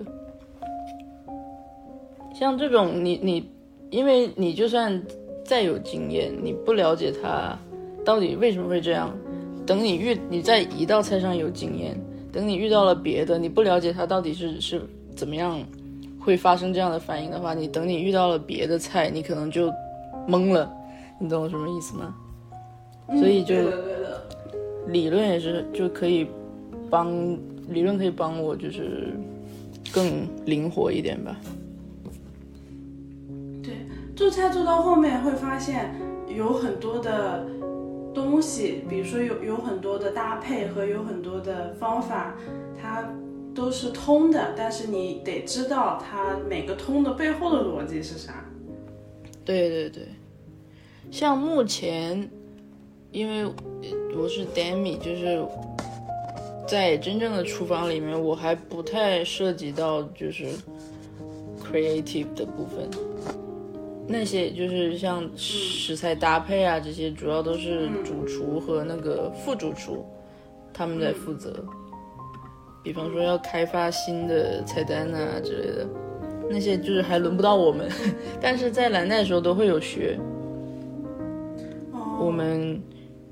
[2.34, 3.50] 像这种你你，
[3.89, 5.02] 因为你就算
[5.43, 7.58] 再有经验，你不了解它
[8.04, 9.17] 到底为什么会这样，
[9.65, 11.98] 等你遇你在一道菜上有经验，
[12.32, 14.82] 等你遇到了别的，你不了解它到底是是
[15.15, 15.60] 怎么样
[16.19, 19.71] 会发生这样的反应的话，你等你遇到了别的菜，你可能就
[20.28, 20.72] 懵了，
[21.20, 22.16] 你懂我什么意思吗？
[23.08, 23.54] 所以就
[24.88, 26.28] 理论也是就可以
[26.90, 27.38] 帮
[27.70, 29.14] 理论可以帮我就是
[29.94, 31.36] 更灵活一点吧。
[33.62, 33.74] 对
[34.16, 35.94] 做菜做到后面会发现
[36.28, 37.46] 有很多的
[38.14, 42.36] 东西，比如说有有很多的搭配和有很多的方法，
[42.82, 43.08] 它
[43.54, 48.46] 都是通的，但是你得知道它每个通的背后的逻辑是啥。
[49.44, 50.08] 对对对，
[51.12, 52.30] 像目前，
[53.12, 53.52] 因为
[54.18, 55.46] 我是 Demi，就是
[56.68, 60.48] 在真正的厨房里面，我还不太涉及到就是
[61.63, 62.89] creative 的部分。
[64.08, 70.06] 那些就是像食材搭配啊，这些主要都是主厨和那个副主厨
[70.74, 71.63] 他们在负责。
[72.84, 75.88] 比方说要开发新的菜单啊之类的，
[76.50, 77.89] 那些就是还轮不到我们，
[78.39, 80.20] 但是在蓝带的时候都会有学。
[82.19, 82.82] 我们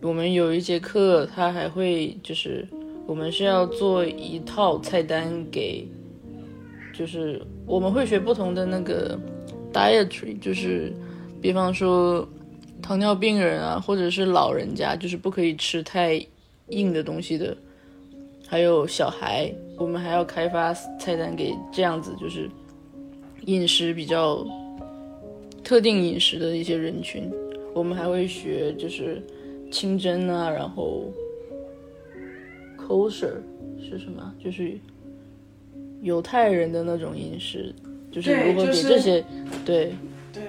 [0.02, 2.68] 我们有一节课，他还会就是
[3.08, 5.88] 我们是要做一套菜单给，
[6.94, 9.20] 就是我们会学不同的那个
[9.72, 10.94] dietary，就是
[11.42, 12.28] 比方说
[12.82, 16.24] 糖尿病人啊，或者是老人家，就是不可以吃太
[16.68, 17.56] 硬的东西的，
[18.48, 22.50] 还有小孩，我们还要开发菜单给这样子，就是
[23.46, 24.46] 饮食比较
[25.64, 27.32] 特定饮食的一些人群。
[27.74, 29.22] 我们还会学就是
[29.72, 31.12] 清真啊，然后
[32.78, 33.34] kosher
[33.80, 34.34] 是什么？
[34.44, 34.78] 就是
[36.02, 37.74] 犹太人的那种饮食，
[38.12, 39.26] 就是如何给对就是这些
[39.66, 39.94] 对。
[40.32, 40.44] 对，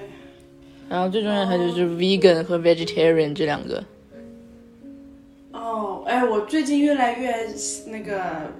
[0.89, 3.83] 然后最重要还就是 vegan 和 vegetarian 这两个。
[5.51, 7.47] 哦，哎，我最近越来越
[7.87, 8.51] 那个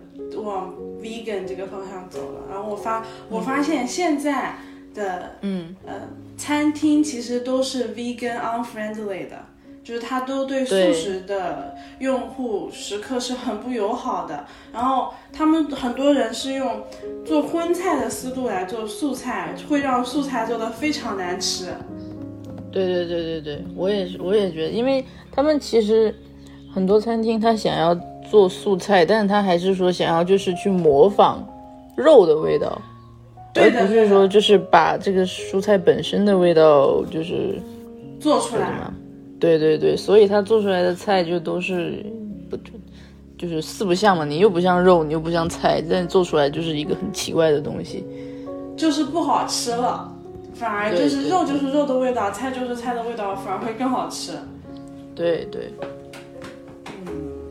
[0.41, 4.55] 往 vegan 这个方向走了，然后我发我发现现在
[4.95, 5.93] 的嗯，呃
[6.35, 9.37] 餐厅其实都是 vegan unfriendly 的，
[9.83, 14.45] 就是它都对素食的用户食客是很不友好的。
[14.73, 16.83] 然后他们很多人是用
[17.23, 21.67] 做荤菜的思路来做素菜，会让素菜做的非常难吃。
[22.71, 26.13] 对对对对对，我也是，我也觉得，因为他们其实
[26.73, 27.95] 很多餐厅他想要
[28.29, 31.47] 做素菜，但是他还是说想要就是去模仿
[31.95, 32.81] 肉的味道，
[33.55, 37.57] 对的而不是说就是把这个蔬菜本身的味道就是
[38.19, 38.93] 做出来，嘛？
[39.39, 42.05] 对对对，所以他做出来的菜就都是
[42.49, 42.71] 不就
[43.37, 48.05] 就是四不像嘛，你又不像肉，你又不像菜，但做出来就是一个很奇怪的东西。
[48.77, 50.13] 就是不好吃了，
[50.53, 54.33] 反而就是肉就是肉的味道，菜就是菜的味道，反而会更好吃。
[55.15, 55.71] 对对，
[57.07, 57.47] 嗯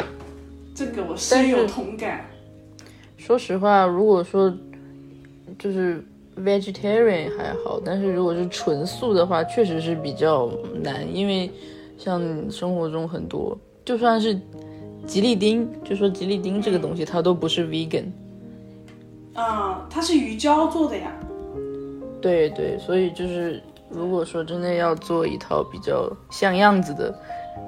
[0.75, 2.27] 这个我深有同感。
[3.17, 4.53] 说实话，如果说
[5.59, 6.05] 就是
[6.37, 10.51] vegetarian 还好，但是如果是纯素的话，确实是比较
[10.83, 11.51] 难，因为
[11.97, 14.39] 像生活中很多，就算是
[15.07, 18.05] 吉利丁，就说吉利丁这个东西，它都不是 vegan。
[19.35, 21.13] 嗯，它是鱼胶做的呀。
[22.21, 27.15] 对对，所以就是如果说真的要做一套比较像样子的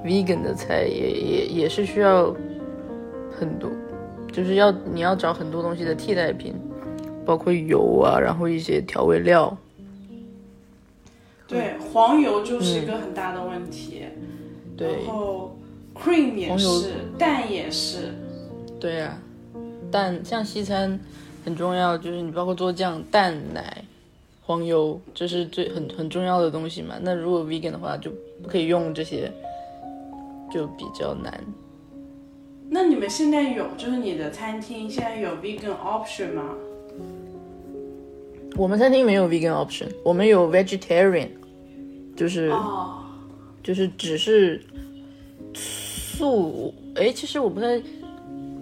[0.04, 2.34] vegan 的菜，也也也是需要
[3.38, 3.70] 很多，
[4.32, 6.54] 就是要你要找很多东西的替代品，
[7.26, 9.54] 包括油啊，然后一些调味料。
[11.48, 14.04] 对，黄油就是一个很大的问题。
[14.76, 15.56] 对然后
[15.94, 18.14] cream 也是，蛋也是。
[18.78, 19.18] 对呀、
[19.90, 20.98] 蛋像西餐
[21.44, 23.84] 很重要，就是你包括做酱、蛋、奶、
[24.42, 26.96] 黄油，这是最很很重要的东西嘛。
[27.00, 28.10] 那如果 vegan 的话，就
[28.42, 29.32] 不可以用这些，
[30.52, 31.42] 就比较难。
[32.68, 36.54] 那你们现在有，就是你的餐厅现在有 vegan option 吗？
[38.56, 41.28] 我们餐厅没有 vegan option，我们有 vegetarian，
[42.16, 43.04] 就是、哦，
[43.62, 44.62] 就是只是
[45.54, 46.74] 素。
[46.94, 47.80] 哎，其实我不太，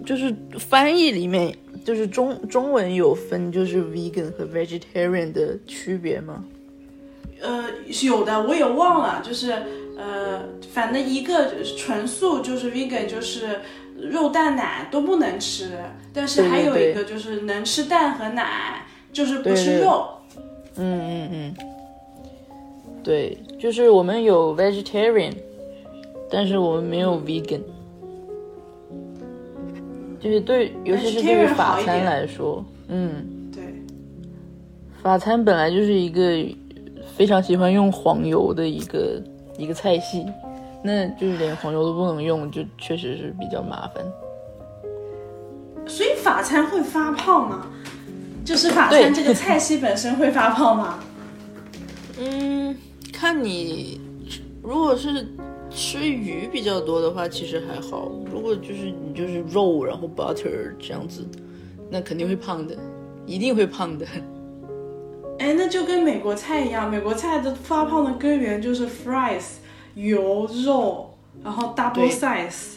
[0.05, 1.55] 就是翻译里面
[1.85, 6.43] 就是中中文有分就是 vegan 和 vegetarian 的区别吗？
[7.41, 7.63] 呃，
[8.03, 9.51] 有的我也忘了，就是
[9.97, 13.61] 呃，反正一个纯素就是 vegan，就是
[13.97, 15.77] 肉蛋奶都不能吃，
[16.11, 20.05] 但是还有一个就是能吃蛋和奶，就是不吃肉。
[20.75, 21.55] 嗯嗯嗯，
[23.01, 25.31] 对，就是我们有 vegetarian，
[26.29, 27.61] 但是我们没有 vegan。
[30.19, 33.63] 就是对，尤其是对于法餐来说，嗯，对，
[35.01, 36.21] 法餐本来就是一个
[37.15, 39.21] 非常喜欢用黄油的一个
[39.57, 40.25] 一个菜系，
[40.83, 44.03] 那就是连黄油都不能用，就确实是比较麻烦。
[45.87, 47.67] 所以法餐会发胖吗？
[48.45, 50.99] 就是法餐这个菜系本身会发胖吗？
[52.19, 52.77] 嗯，
[53.11, 53.99] 看你
[54.61, 55.27] 如果是
[55.71, 58.11] 吃鱼比较多的话，其实还好。
[58.31, 61.25] 如果就是你就是肉，然后 butter 这样子，
[61.89, 62.77] 那肯定会胖的，
[63.25, 64.05] 一定会胖的。
[65.39, 69.55] 哎，那就跟美国菜一样，美国菜的发胖的根源就是 fries
[69.95, 71.09] 油肉，
[71.43, 72.75] 然后 double size。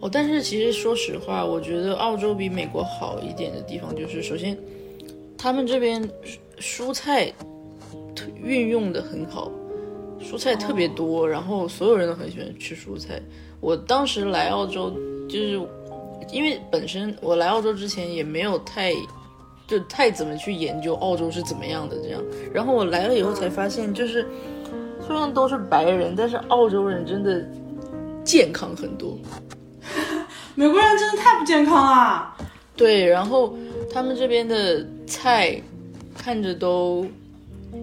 [0.00, 4.56] 哦，但是其实说实话，我觉得澳洲比美国好一点的地方就是，首先
[5.38, 6.02] 他们这边
[6.58, 7.32] 蔬菜
[8.42, 9.50] 运用的很好，
[10.20, 13.22] 蔬菜特别多，然后所有人都很喜欢吃蔬菜。
[13.60, 14.90] 我当时来澳洲，
[15.28, 15.60] 就是
[16.32, 18.92] 因为本身我来澳洲之前也没有太。
[19.68, 22.22] 就太怎么去研究澳洲是怎么样的这样，
[22.54, 24.26] 然后我来了以后才发现，就是
[25.06, 27.46] 虽然都是白人，但是澳洲人真的
[28.24, 29.18] 健康很多。
[30.54, 32.34] 美国人真的太不健康了。
[32.74, 33.54] 对，然后
[33.92, 35.60] 他们这边的菜
[36.16, 37.06] 看着都，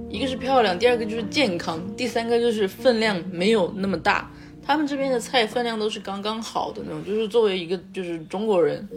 [0.09, 4.31] 一个是漂亮，第二个就是健康，第三个就是分量没有那么大。
[4.65, 8.87] 他们这边的菜分量都是刚刚好的那种，就是作为一个就是中国人。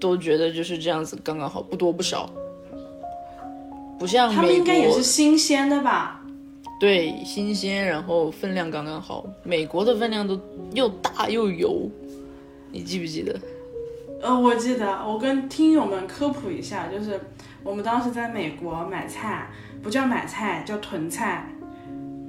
[0.00, 2.32] 都觉得就是这样子刚刚好，不多不少，
[3.98, 6.24] 不像他们应该也是新鲜的吧？
[6.80, 9.26] 对，新鲜，然后分量刚刚好。
[9.42, 10.40] 美国的分量都
[10.72, 11.86] 又大又油，
[12.72, 13.38] 你记不记得？
[14.22, 17.20] 呃，我记得，我跟听友们科普一下，就是
[17.62, 19.48] 我们当时在美国买菜，
[19.82, 21.46] 不叫买菜，叫囤菜。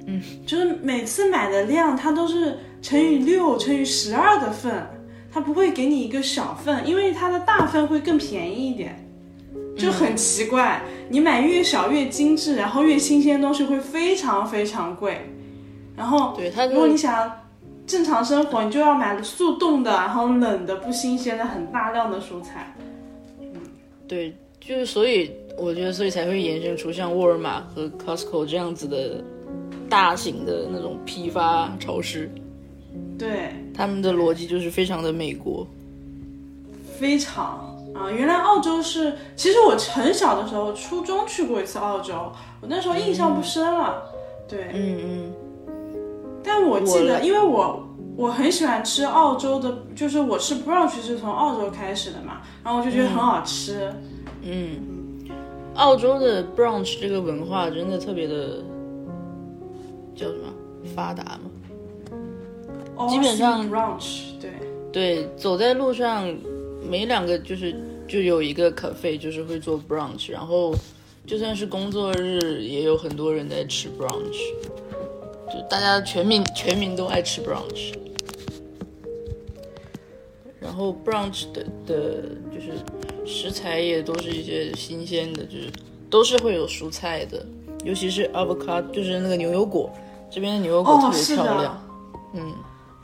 [0.06, 4.88] 嗯，就是每次买的量，它都是乘以六乘以十二的份。
[5.34, 9.08] 它不会给你一个小份，因为它的大份会更便宜一点，
[9.78, 10.82] 就很奇怪。
[11.08, 15.32] 你买越小越精致，然后越新鲜的东西会非常非常贵。
[15.96, 17.32] 然后，对它，如果你想
[17.88, 22.76] 正常生活，你就要买速冻的，然后冷的不新鲜的很大量的蔬菜。
[23.40, 23.54] 嗯，
[24.06, 29.22] 对，就是所以我觉得，所以才会延伸出像沃尔玛和 Costco 这样子的
[29.90, 32.32] 大型的那种批发超市。
[33.18, 35.68] 对，他们的逻辑就是非常的美国，
[36.98, 38.10] 非常啊！
[38.10, 44.04] 原来澳洲是，其实我很小的时候，初中去过一次澳洲，我那时候印象不深了。
[44.48, 45.34] 对，嗯嗯。
[46.44, 53.94] 但我记得，因为我我很喜欢吃澳洲的，就是我吃 brunch 是从澳洲开始的嘛，然后我就觉得很好吃。
[54.04, 54.11] 嗯，
[55.76, 58.64] 澳洲的 brunch 这个文化真的特别的，
[60.16, 60.54] 叫什么
[60.96, 61.50] 发达吗？
[63.10, 64.52] 基本上 brunch，对。
[64.92, 66.28] 对，走在路上，
[66.88, 67.74] 每两个就是
[68.08, 70.76] 就有一个 cafe，就是会做 brunch，然后
[71.26, 74.38] 就算是工作日，也有很多人在吃 brunch，
[75.50, 77.94] 就大家全民全民都爱吃 brunch，
[80.60, 81.96] 然后 brunch 的的
[82.54, 82.74] 就是
[83.26, 85.70] 食材也都是一些新鲜的，就是
[86.10, 87.46] 都是会有蔬菜的，
[87.84, 89.92] 尤其是 avocado，就是那个牛油果，
[90.30, 91.84] 这边的牛油果特别漂亮，
[92.34, 92.54] 嗯。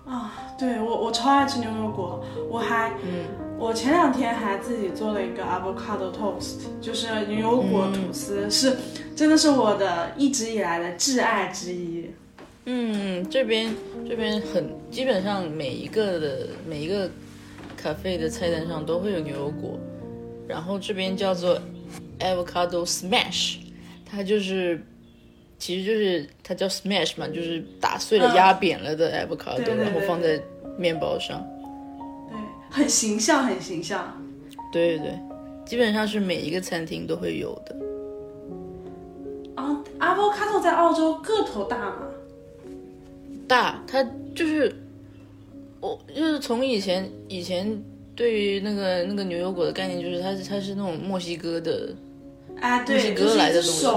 [0.06, 3.25] 啊，对我我超爱吃牛油果，我还，嗯，
[3.60, 8.77] 我前两天还自己做了一个 avocado toast，就是牛油果吐司，是
[9.17, 12.10] 真的是我的一直以来的挚爱之一。
[12.63, 13.75] 嗯，这边
[14.08, 17.12] 这边很基本上每一个的每一个
[17.75, 19.77] 咖啡的菜单上都会有牛油果，
[20.47, 21.60] 然后这边叫做
[22.19, 23.57] avocado smash，
[24.05, 24.81] 它就是。
[25.60, 30.39] 其实就是它叫 smash 嘛，就是打碎了、压扁了的 avocado，然后放在
[30.77, 31.43] 面包上。
[32.29, 32.38] 对，
[32.69, 34.21] 很形象，很形象。
[34.71, 35.19] 对对对，
[35.65, 37.75] 基本上是每一个餐厅都会有的。
[39.55, 42.03] 啊，avocado 在澳洲个头大吗？
[43.47, 44.03] 大，它
[44.36, 44.71] 就是
[45.79, 47.83] 我就是从以前以前
[48.17, 51.95] 对于那个那个牛油果的概念，就是它是它是那种墨西哥的，
[52.60, 53.88] 啊，对，墨西哥来的东西。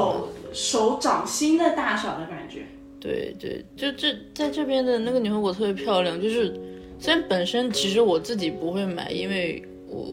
[0.52, 2.62] 手掌心的大小的感觉，
[2.98, 6.52] 对对，就这在这边的那个牛油果特别漂亮，就是
[6.98, 10.12] 虽然本身其实我自己不会买，因为我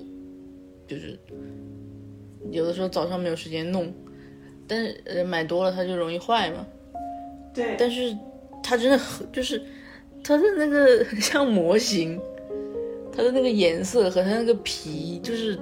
[0.88, 1.18] 就是
[2.52, 3.92] 有的时候早上没有时间弄，
[4.68, 6.66] 但是呃买多了它就容易坏嘛。
[7.52, 8.16] 对，但是
[8.62, 9.60] 它真的很就是
[10.24, 12.22] 它的那个很 像模型，
[13.18, 15.58] 它的那个颜色和它那个皮就是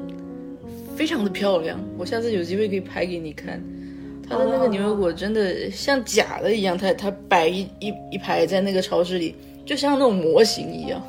[0.93, 3.63] 非常的漂亮，我下次有机会可以拍给你看。
[4.27, 9.35] 它的那个牛油果真的像假的一样，它它摆一一一排在那个超市里，
[9.65, 11.01] 就像那种模型一样，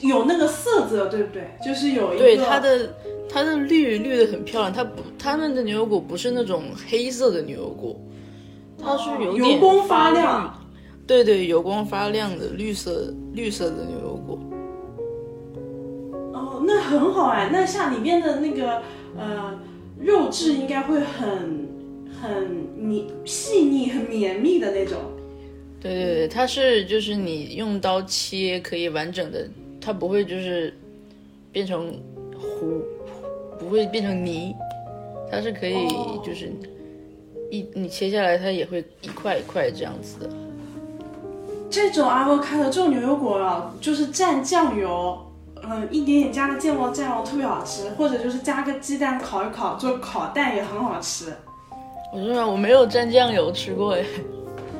[0.00, 1.42] 有那个色泽，对不对？
[1.62, 2.94] 就是有一个对它的
[3.28, 7.94] 它的绿绿的很漂亮，它不它们的牛油果不是那种黑色的牛油果，
[8.82, 10.66] 它是有油光发亮，
[11.06, 14.38] 对对，油光发亮的绿色绿色的牛油果。
[16.66, 18.82] 哦，那很好哎，那像里面的那个
[19.16, 19.58] 呃。
[19.98, 21.66] 肉质应该会很
[22.20, 24.98] 很腻细腻、很绵密的那种。
[25.80, 29.48] 对对对，它是就是你用刀切可以完整的，
[29.80, 30.76] 它不会就是
[31.50, 31.98] 变成
[32.38, 32.82] 糊，
[33.58, 34.54] 不会变成泥，
[35.30, 36.52] 它是可以哦就是
[37.50, 40.28] 一你切下来它也会一块一块这样子的。
[41.70, 45.25] 这种 avocado 这种牛油果啊，就是蘸酱油，
[45.68, 51.32] 嗯，一点点加个芥末酱油特别好吃，或者就是加个鸡蛋烤一烤，做烤蛋也很好吃。
[52.12, 54.04] 我说我没有蘸酱油吃过哎，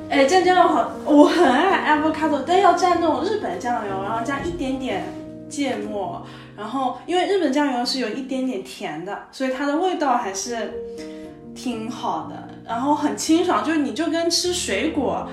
[0.09, 5.05] 哎，蘸酱油好，我很爱 avocado，但要蘸那种日本酱油，然后加一点点
[5.49, 6.25] 芥末，
[6.57, 10.73] 然后因为日本酱油是有一点点甜的，所以它的味道还是
[11.55, 15.29] 挺好的，然后很清爽，就是你就跟吃水果，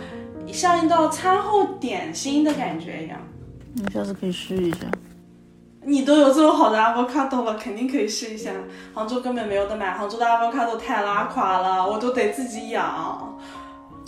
[0.51, 3.20] 像一道餐后点心的感觉一样。
[3.76, 4.78] 你下次可以试一下。
[5.86, 8.52] 你都有这么好的 avocado 了，肯定可以试一下。
[8.94, 13.38] 杭州根本没有得买，杭州的 avocado 太拉垮了，我都得自己养。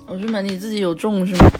[0.08, 1.52] 我是买你自己有种是吗？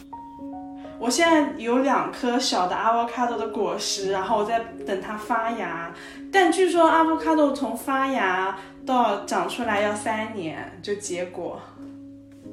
[0.98, 5.92] 我现在有两颗小的 avocado 的果实，然后我在等它发芽。
[6.32, 8.56] 但据说 avocado 从发芽
[8.86, 11.60] 到长出来要三年就结果。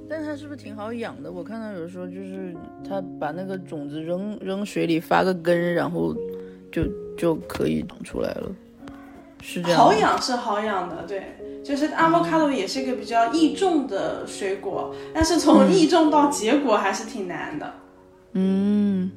[0.09, 1.31] 但它是不是挺好养的？
[1.31, 2.53] 我看到有时候就是
[2.87, 6.13] 它把那个种子扔扔水里发个根，然后
[6.71, 6.83] 就
[7.17, 8.49] 就可以长出来了，
[9.41, 9.79] 是这样。
[9.79, 17.73] 好养是好养的，对，就是 avocado 也是一个比较易种的水果，但是从易种到结果还是挺难的。
[18.33, 19.11] 嗯，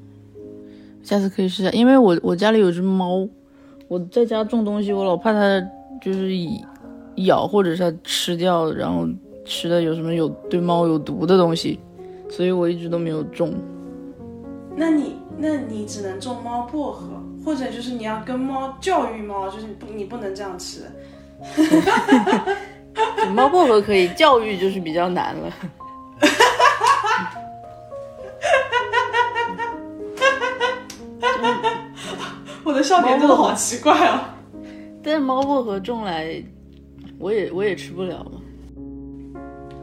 [1.03, 3.26] 下次可以试下，因为我我家里有只猫，
[3.88, 5.61] 我在家种东西，我老怕它
[6.03, 6.30] 就是
[7.24, 9.09] 咬或者是它吃掉，然后
[9.44, 11.80] 吃的有什么有对猫有毒的东西，
[12.28, 13.55] 所以我一直都没有种。
[14.76, 17.07] 那你那你只能种猫薄荷，
[17.47, 20.80] 或者就是你要跟猫教育猫，就是你不你不能这样吃。
[23.32, 25.53] 猫薄荷可以，教育就是比较难了。
[32.64, 34.18] 我的笑点真的好奇怪哦。
[35.01, 36.42] 但是猫薄荷种来，
[37.16, 38.42] 我也我也吃不了嘛。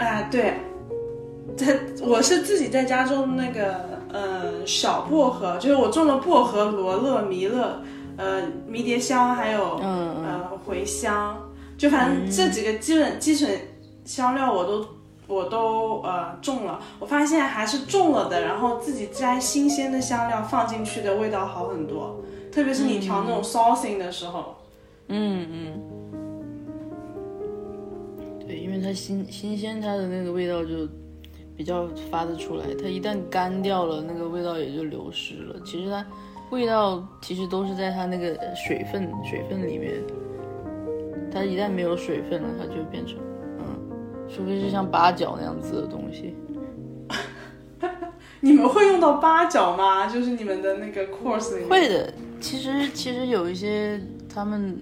[0.05, 0.55] 啊，对，
[1.55, 7.81] 在我是自己在家种那个呃小薄荷，就是我种了薄荷、罗勒、弥勒、
[8.15, 11.35] 呃迷迭香，还有嗯茴香，
[11.77, 13.59] 就反正这几个基本基本
[14.05, 14.85] 香料我都
[15.27, 16.79] 我都呃种了。
[16.99, 24.55] 我发现还是种了的，然后自己摘新鲜的香料放进去的味道好很多，特别是你调那种 saucing 的时候。
[25.07, 25.81] 嗯嗯，
[28.47, 30.87] 对，因为它新新鲜，它的那个味道就
[31.55, 32.65] 比较发得出来。
[32.81, 35.55] 它一旦干掉了，那个味道也就流失了。
[35.63, 36.05] 其实它
[36.49, 40.01] 味道其实都是在它那个水分水分里面。
[41.31, 43.17] 它一旦没有水分了，它就变成
[43.57, 43.65] 嗯，
[44.29, 46.35] 除非是像八角那样子的东西。
[48.39, 50.05] 你们会用到八角吗？
[50.05, 51.69] 就是你们的那个 course 里面。
[51.69, 53.99] 会的，其实其实有一些
[54.31, 54.79] 他们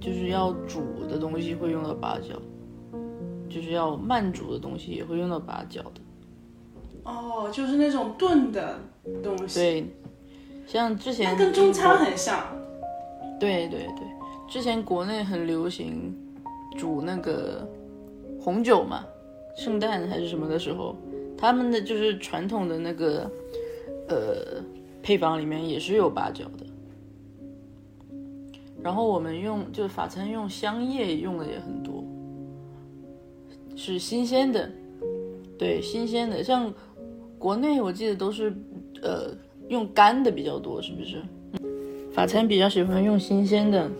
[0.00, 2.40] 就是要煮的东西会用到八角，
[3.48, 6.00] 就是要慢煮的东西也会用到八角的。
[7.04, 8.78] 哦，就是那种炖的
[9.22, 9.86] 东西，对，
[10.66, 12.44] 像之前那跟中餐很像。
[13.38, 14.06] 对对对，
[14.48, 16.14] 之前国内很流行
[16.76, 17.68] 煮那个
[18.40, 19.04] 红酒嘛，
[19.56, 20.96] 圣诞还是什么的时候，
[21.36, 23.30] 他们的就是传统的那个
[24.08, 24.62] 呃
[25.02, 26.64] 配方里面也是有八角的。
[28.82, 32.04] 然后我们用就法餐用香叶用的也很多，
[33.74, 34.70] 是新鲜的，
[35.58, 36.72] 对新鲜的，像
[37.44, 38.50] 国内我记得都是
[39.02, 39.36] 呃
[39.68, 41.22] 用干的比较多，是不是？
[42.10, 43.90] 法餐比较喜欢用新鲜的，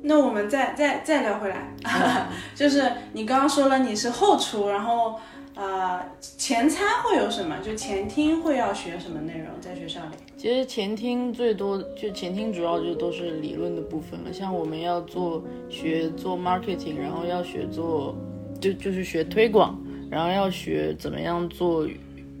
[0.00, 1.74] 那我们再再再聊回来，
[2.56, 5.16] 就是你刚刚说了你是后厨，然后
[5.54, 7.58] 呃前餐会有什么？
[7.62, 10.16] 就前厅会要学什么内容在学校里？
[10.38, 18.16] 其实前厅最多就前厅主要就都是理论的部分了，像我们要做学做 marketing，然后要学做
[18.58, 19.78] 就就是学推广，
[20.10, 21.88] 然后要学怎么样做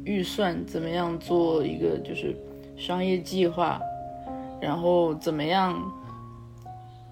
[0.04, 2.34] 预算，怎么样做一个就是
[2.76, 3.80] 商业计划，
[4.60, 5.80] 然后怎么样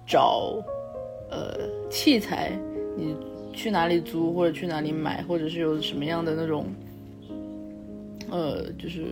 [0.05, 0.55] 找
[1.29, 2.57] 呃器材，
[2.95, 3.15] 你
[3.53, 6.65] 去哪里租或者去哪里买，或者是有什么样的那种
[8.29, 9.03] 呃就是。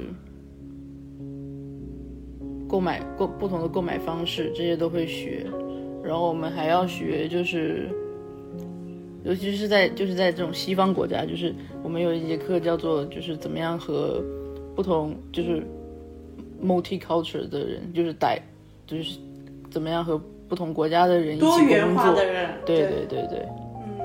[2.68, 5.46] 购买购不同的购买方式，这些都会学。
[6.04, 7.88] 然后我们还要学，就是
[9.26, 14.24] 尤其是在就是在这种西方国家，就是我们有一节课叫做就是怎么样和
[14.76, 15.64] 不同就是
[16.64, 18.40] multicultural 的人，就是带
[18.86, 19.18] 就是
[19.72, 23.46] 怎么样和不同国家的人一起多工元化作，的人，对对，对对对。
[23.88, 23.98] 嗯，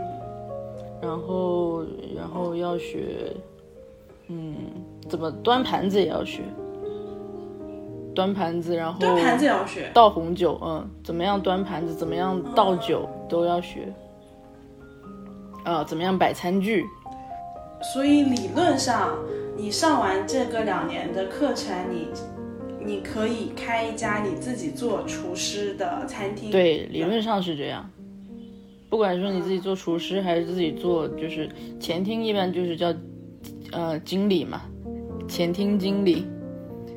[1.02, 1.84] 然后
[2.16, 3.30] 然后要学，
[4.28, 4.54] 嗯，
[5.06, 6.40] 怎么端盘子也要学，
[8.14, 13.92] 端盘子，然后端盘子也要学，倒红酒，嗯，怎么样端盘子，怎么样倒酒都要学。
[15.64, 16.84] 啊，怎么样摆餐具？
[17.92, 19.18] 所以理论上，
[19.56, 22.08] 你上完这个两年的课程，你
[22.84, 26.50] 你可以开一家你自己做厨师的餐厅。
[26.50, 27.88] 对，理论上是这样。
[28.88, 31.48] 不管说你自己做厨师还是自己做，就是
[31.78, 32.92] 前厅，一般就是叫
[33.72, 34.62] 呃经理嘛，
[35.28, 36.26] 前厅经理、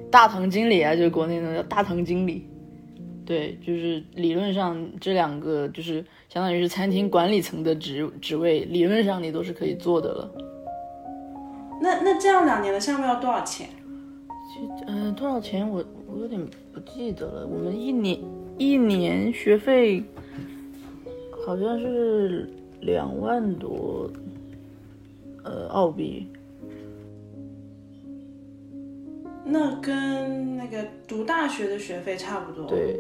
[0.09, 2.49] 大堂经理啊，就是国内的叫大堂经理。
[3.26, 10.32] 对，就是理论上这两个就是相当于是餐厅管理层的职职位，理论上你都是可以做的了。
[11.82, 13.70] 那那这样两年的项目要多少钱？
[14.88, 16.40] 嗯，多少钱我我有点
[16.72, 17.48] 不记得了。
[17.48, 18.20] 我们一年
[18.58, 20.04] 一年学费
[21.46, 22.48] 好像是
[22.82, 24.10] 两万多，
[25.44, 26.28] 呃，澳币。
[29.44, 32.98] 那跟那个读大学的学费差不多。，对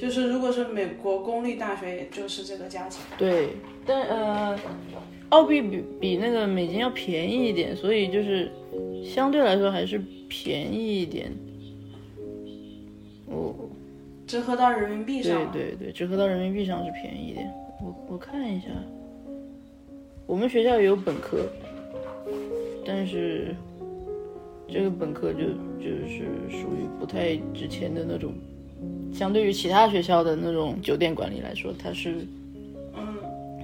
[0.00, 3.04] 就是如果是美国公立大学，也就是这个价钱。
[3.18, 3.48] 对，
[3.84, 4.58] 但呃，
[5.30, 8.50] 澳币比比那个美金要便宜一点，所以就是
[9.04, 11.32] 相对来说还是便宜一点。
[13.26, 13.54] 哦，
[14.26, 17.52] 折合到人民币对上，对对，折合到人民币上是便宜一点。
[17.82, 18.66] 我我看一下，
[20.26, 21.44] 我们学校也有本科，
[22.86, 23.54] 但是
[24.68, 25.40] 这个本科就
[25.78, 28.32] 就是属于不太值钱的那种，
[29.12, 32.26] 相对于其他学校的那种酒店管理来说，它是
[32.96, 33.06] 嗯，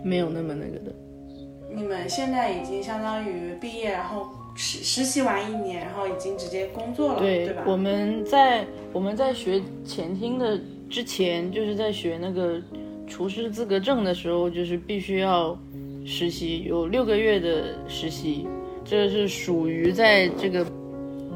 [0.03, 0.93] 没有那么那个的。
[1.75, 7.65] 你们现在已经相当于毕业，然后实实习完一年，然后已经直接工作了，对吧？
[7.67, 12.61] 我们在我们在学前厅的之前，就是在学那个
[13.09, 15.59] 厨师资格证的时候，就是必须要
[16.05, 18.47] 实习，有六个月的实习，
[18.85, 20.67] 这是属于在这个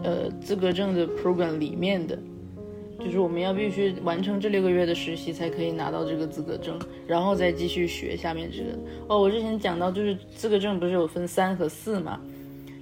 [0.05, 2.17] 呃资格证的 program 里面的。
[2.99, 8.71] 就是我们要必须完成这六个月的实习，才可以拿到这个资格证，然后再继续学下面这个。
[9.09, 12.21] 哦，我之前讲到，就是资格证不是有分三和四嘛？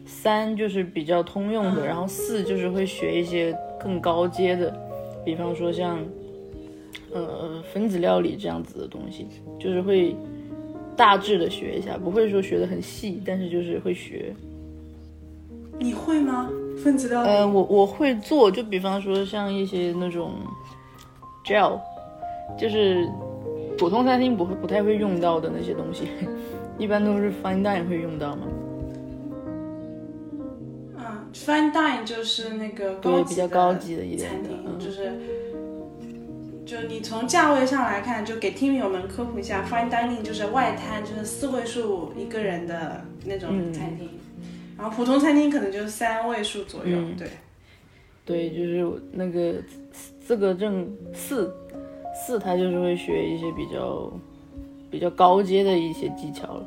[0.06, 4.74] 三就是比较通用的，然后四就是会学一些更高阶的，
[5.24, 5.98] 比方说像
[7.12, 9.26] 呃分子料理这样子的东西，
[9.58, 10.16] 就是会
[10.96, 14.32] 大致的学一下，不会说学的很细，但是就是会学。
[15.78, 16.50] 你会吗？
[16.82, 17.28] 分子料理？
[17.28, 20.32] 呃，我我会做，就比方说像一些那种
[21.44, 21.78] gel，
[22.58, 23.08] 就是
[23.78, 26.08] 普通餐厅不会不太会用到的那些东西，
[26.78, 28.42] 一般都是 fine dine 会用到嘛。
[30.98, 35.12] 嗯，fine dine 就是那个高比较高级的一点的，餐厅，嗯，就是。
[36.66, 44.10] 就你从价位上来看，就给听友们科普一下，fine dining 就是外滩，就是四位数一个人的那种餐厅，
[44.76, 47.28] 然后普通餐厅可能就是三位数左右，嗯对。
[48.24, 49.54] 对，就是那个
[50.20, 51.54] 资格证四
[52.12, 54.12] 四，他就是会学一些比较
[54.90, 56.66] 比较高阶的一些技巧了。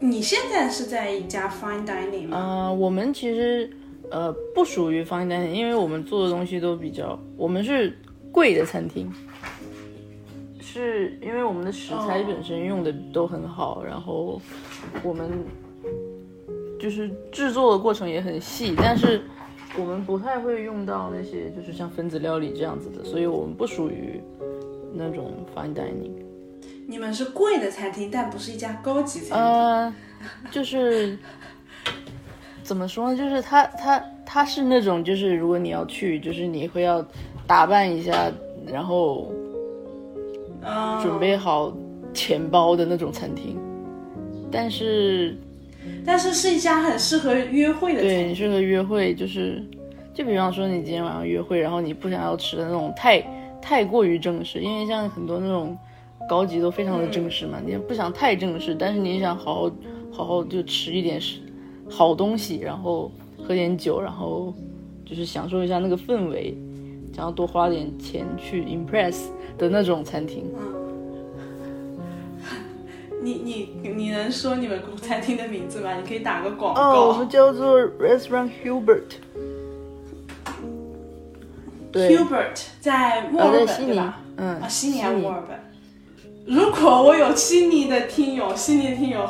[0.00, 2.36] 你现在是在一家 fine dining 吗？
[2.36, 3.70] 啊、我们其实
[4.10, 7.96] 呃不属于 fine dining，因为我们做的东西都比较，我们是
[8.32, 9.08] 贵的餐厅，
[10.60, 14.42] 是因为我们的食材哦本身用的都很好，然后
[15.04, 15.30] 我们
[16.78, 19.22] 就是制作的过程也很细，但是
[19.78, 24.20] 我们不太会用到那些就是像分子料理这样子的，所以我们不属于
[24.92, 26.12] 那种 fine dining。
[26.88, 29.36] 你们是贵的餐厅，但不是一家高级餐厅。
[29.36, 29.94] 呃，
[30.50, 31.18] 就是
[32.62, 33.16] 怎么说呢？
[33.16, 37.04] 就是他他他是那种，就是如果你要去，就是你会要
[37.46, 38.30] 打扮一下，
[38.66, 39.32] 然后
[40.62, 41.76] 嗯，准备好
[42.14, 43.58] 钱包的那种餐厅。
[44.50, 45.36] 但是
[46.04, 48.00] 但是是一家很适合约会的。
[48.00, 49.62] 对你适合约会，就是
[50.14, 53.20] 就比方说你今天晚上约会，然后你不想要吃的那种太
[53.60, 55.76] 太过于正式，因为像很多那种
[56.28, 59.72] 高级都非常的正式嘛，你也不想太正式，但是你想好好
[60.12, 61.20] 好好就吃一点
[61.90, 63.10] 好东西，然后
[63.42, 64.54] 喝点酒，然后
[65.04, 66.56] 就是享受一下那个氛围，
[67.12, 69.26] 想要多花点钱去 impress
[69.58, 70.44] 的那种餐厅。
[73.26, 73.42] 你
[73.82, 75.96] 你你能说你们餐厅的名字吗？
[76.00, 77.18] 你可以打个广哦，我。
[77.18, 79.16] 们叫做 Restaurant Hubert。
[81.90, 85.58] 对，Hubert 在墨啊，尔本、对吧？，嗯，啊，悉尼还是墨尔本？
[86.46, 89.28] 如果我有悉尼的听友，悉尼的听友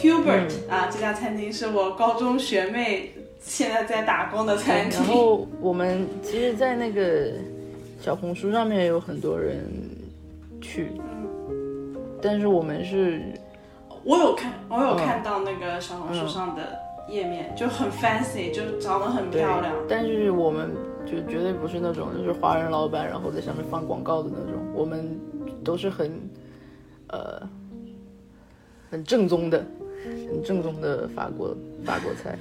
[0.00, 5.08] Hubert、啊，嗯这家餐厅是我高中学妹现在在打工的餐厅然。
[5.08, 7.32] 后我们其实，在那个
[8.00, 9.68] 小红书上面有很多人
[10.60, 10.92] 去，
[12.22, 13.20] 但是我们是
[14.04, 19.74] 我有看，我有看到那个小红书上的页面，就很 fancy，就长得很漂亮。
[19.88, 20.70] 但是我们
[21.04, 25.18] 就绝对不是那种就是华人老板，然后在上面放广告的那种，我们
[25.64, 26.12] 都是很
[27.08, 27.42] 呃
[28.90, 29.66] 很正宗的、
[30.04, 32.38] 很正宗的法国法国菜。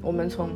[0.00, 0.50] 我们从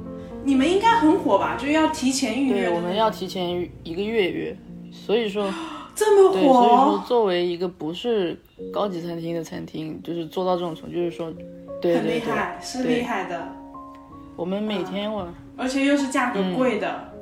[0.45, 1.57] 你们应该很火吧？
[1.57, 2.67] 就要提前预约。
[2.67, 4.57] 对，我们要提前一个月约，
[4.91, 5.53] 所以说
[5.95, 6.35] 这么火。
[6.35, 8.39] 对，所以说作为一个不是
[8.73, 11.33] 高级餐厅的餐厅，就是做到这种程度，就是说，
[11.81, 13.49] 对很厉害，是厉害的。
[14.37, 17.13] 我们每天晚，而且又是价格贵的。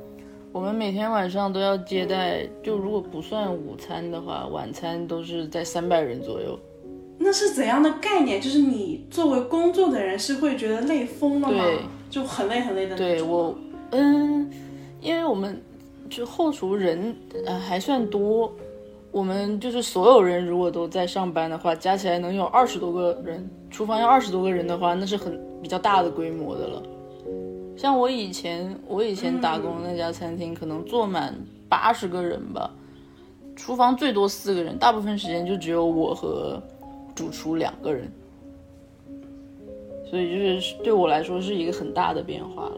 [0.51, 6.59] 我们每天晚上都要接待，就如果不算午餐的话，晚餐都是在三百人左右。
[7.17, 8.41] 那是怎样的概念？
[8.41, 11.63] 就是你作为工作的人是会觉得累疯了吗？
[11.63, 11.79] 对。
[12.09, 13.55] 就很累很累的对我，
[13.91, 14.51] 嗯，
[14.99, 15.63] 因为我们
[16.09, 17.15] 就后厨人
[17.45, 18.53] 呃还算多，
[19.11, 26.81] 我们就是所有人如果都在上班的话，加起来能有二十多个人，厨房要二十多个人的话，那是很比较大的规模的了。
[27.75, 31.35] 像我以前我以前打工那家餐厅，可能坐满
[31.67, 32.71] 八十个人吧，
[33.55, 36.61] 厨房最多四个人，大部分时间就只有我和
[37.13, 38.09] 主厨两个人。
[40.09, 42.77] 所以就是对我来说是一个很大的变化了。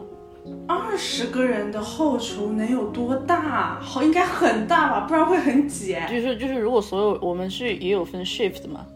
[0.66, 3.78] 二十个人的后厨能有多大？
[3.80, 5.96] 好，应该很大吧，不然会很挤。
[6.08, 8.86] 就是就是，如果所有我们是也有分 shift 嘛，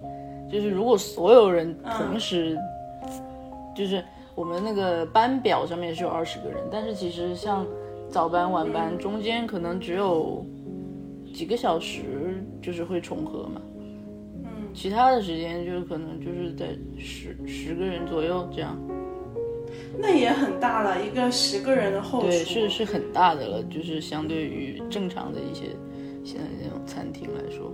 [0.50, 2.58] 就是如果所有人同时，
[3.74, 7.66] 就是我们那个班表上面是有二十个人，但是其实像
[8.10, 10.44] 早班晚班中间可能只有
[11.34, 13.60] 几个小时，就是会重合嘛。
[14.44, 16.66] 嗯其他的时间就可能就是在
[16.98, 18.78] 十十个人左右这样，
[19.98, 25.76] 那也很大了，一个十个人的后厨，对，是是很大的了，就是相对于正常的一些
[26.24, 27.72] 现在那种餐厅来说。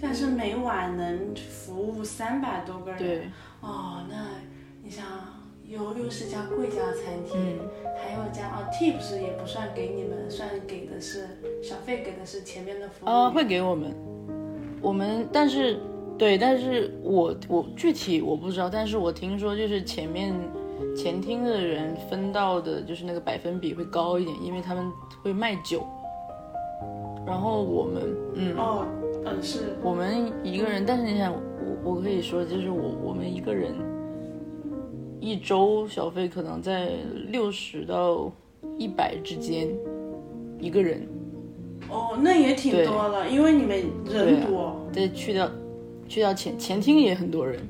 [0.00, 3.22] 但是每晚能服务三百多个人，对，
[3.60, 4.26] 哦，那
[4.82, 5.04] 你想，
[5.66, 7.58] 又又是家贵家餐厅，
[7.96, 11.26] 还有家哦，tips 也不算给你们，算给的是
[11.62, 13.92] 小费，给的是前面的服务，啊，会给我们。
[14.80, 15.80] 我们但是，
[16.18, 20.34] 对，但是我我具体我不知道，但是我听说就是前面
[20.96, 24.90] 前厅的人分到的就是那个百分比会高一点，因为他们
[25.22, 25.86] 会卖酒。
[27.24, 28.02] 然后我们，
[28.34, 28.86] 嗯，哦，
[29.26, 31.32] 嗯，是我们一个人，但是你想，
[31.84, 33.74] 我我可以说就是我我们一个人
[35.20, 36.90] 一周小费可能在
[37.28, 38.32] 六十到
[38.78, 39.68] 一百之间，
[40.58, 41.06] 一个人。
[41.90, 44.74] 哦，那也挺多的，因为你们人多。
[44.92, 45.48] 再去掉，
[46.08, 47.60] 去掉前前厅也很多人，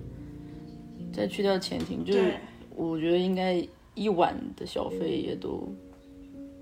[1.12, 2.34] 再去掉前厅，就是
[2.76, 3.62] 我觉得应该
[3.94, 5.68] 一晚的小费也都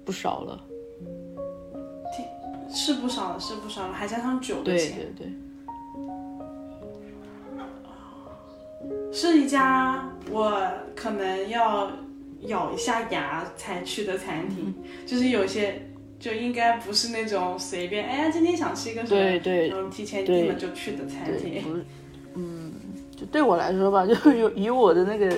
[0.04, 0.64] 不少了。
[2.16, 2.24] 挺
[2.74, 4.96] 是不少了，是不少了，还加上酒的钱。
[5.16, 5.32] 对对对。
[9.12, 10.58] 是一家我
[10.94, 11.90] 可能要
[12.42, 14.74] 咬一下牙才去的餐厅，
[15.06, 15.82] 就是有些。
[16.18, 21.62] 就应该不是那种随便，哎呀，今天想吃一个什么，对对，然后提前订了就去的餐厅。
[21.62, 21.84] 不是，
[22.34, 22.72] 嗯，
[23.14, 25.36] 就对我来说吧， 就以以我的那个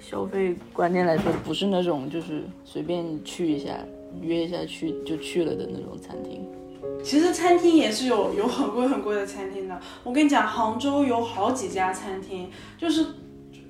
[0.00, 3.78] 消费观念来说，不是那种就是随便去一下、
[4.20, 6.44] 约一下去就去了的那种餐厅。
[7.02, 9.80] 其实餐厅也是有有很贵很贵的餐厅的。
[10.02, 13.06] 我跟你讲，杭州有好几家餐厅，就是。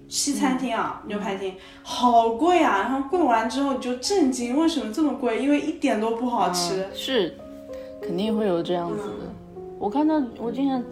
[0.08, 2.78] 西餐厅啊，牛排厅好贵啊！
[2.78, 5.42] 然后贵完之后你就震惊，为什么这么贵？
[5.42, 6.86] 因为一点都不好吃。
[6.94, 7.36] 是，
[8.00, 9.26] 肯定会有这样子的。
[9.78, 10.82] 我看到，我经常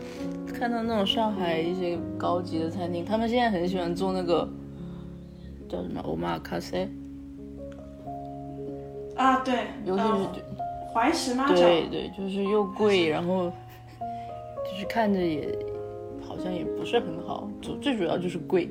[0.53, 4.47] 看到那种上海一些高级的餐厅，他们现在很喜欢做那个
[5.67, 6.87] 叫什么欧玛卡塞。
[9.17, 10.45] 啊，对，尤其是
[10.93, 11.47] 怀石吗？
[11.49, 13.51] 对对，就是又贵，然后
[14.71, 15.49] 就是看着也
[16.29, 18.69] 好像也不是很好，主最主要就是贵。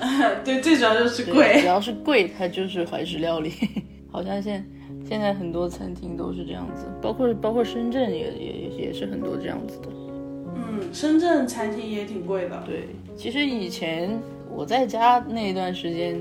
[0.44, 1.60] 对，最主要就是贵。
[1.60, 3.52] 只要是贵，它就是怀石料理。
[4.10, 4.64] 好像现
[5.08, 9.88] 现在很多餐厅都是这样子，包括包括深圳也也也是很多这样子的。
[10.56, 12.62] 嗯，深圳餐厅也挺贵的。
[12.64, 14.20] 对，其实以前
[14.54, 16.20] 我在家那一段时间，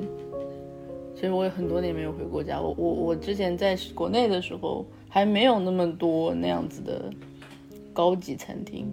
[1.16, 2.60] 其实我也很多年没有回过家。
[2.60, 7.10] 我我我之前在国内的时候，还没有那么多那样子的
[7.94, 8.92] 高级餐厅，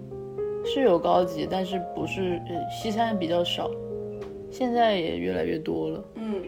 [0.65, 3.71] 是有高级，但是不是呃西餐比较少。
[4.51, 6.05] 现在也越来越多了。
[6.15, 6.43] 嗯，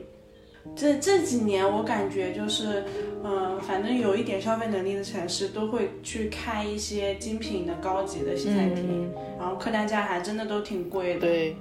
[0.74, 2.84] 这这几年我感觉就是，
[3.24, 11.20] 嗯，反正有一点消费能力的城市都会去开一些精品的高级的西餐厅，然后客单价还真的都挺贵的。
[11.20, 11.56] 对。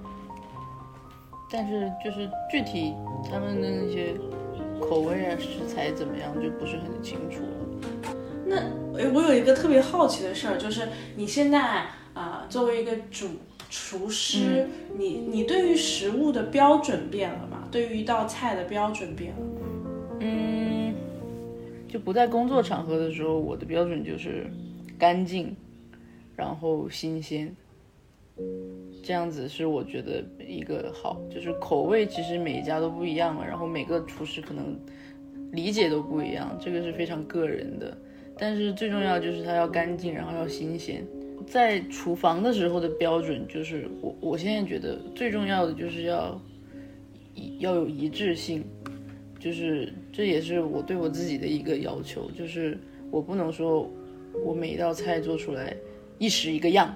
[1.54, 2.94] 但是就是具体
[3.30, 4.14] 他们的那些
[4.80, 8.16] 口味啊、食材怎么样就不是很清楚了。
[8.46, 8.56] 那
[8.98, 10.88] 诶我有一个特别好奇的事儿，就是
[11.18, 13.28] 你现在啊、呃作为一个主
[13.72, 14.68] 厨师，
[14.98, 17.70] 你你对于食物的标准变了吗？
[17.72, 19.62] 对于一道菜的标准变了吗？
[20.20, 20.94] 嗯，
[21.88, 24.46] 就不在工作场合的时候，我的标准就是
[25.00, 25.56] 干净，
[26.36, 27.56] 然后新鲜，
[29.02, 34.78] 这样子是我觉得一个好，就是口味其实每一家都不一样嘛，然后每个厨师可能
[35.54, 37.98] 理解都不一样，这个是非常个人的。
[38.38, 41.08] 但是最重要就是它要干净，然后要新鲜。
[41.52, 46.41] 在厨房的时候的标准就是我我现在觉得最重要的就是要
[47.36, 48.64] 一要有一致性，
[49.38, 52.80] 就是这也是我对我自己的一个要求，就是
[53.12, 53.86] 我不能说
[54.45, 55.76] 我每一道菜做出来
[56.20, 56.95] 一时一个样，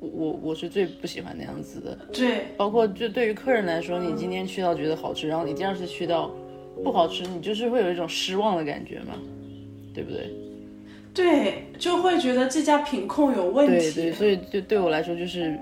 [0.00, 1.96] 我我我是最不喜欢那样子的。
[2.12, 6.28] 对，包括就对于客人来说，你今天去到觉得好吃，然后你第二次去到
[6.82, 9.14] 不好吃，你就是会有一种失望的感觉嘛，
[9.94, 10.28] 对不对？
[11.14, 13.92] 对，就会觉得这家品控有问题。
[13.92, 15.58] 对对，所以就对我来说，就是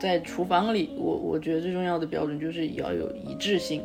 [0.00, 3.82] 在厨房里，我我觉得最重要的标准就是要有一致性。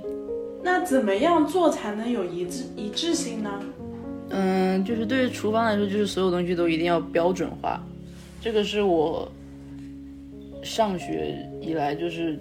[0.64, 3.52] 那怎么样做才能有一致一致性呢？
[4.30, 7.80] 嗯，就是对于厨房来说，就是所有东西都一定要标准化，
[8.42, 9.32] 这个是我
[10.64, 12.40] 上学以来就是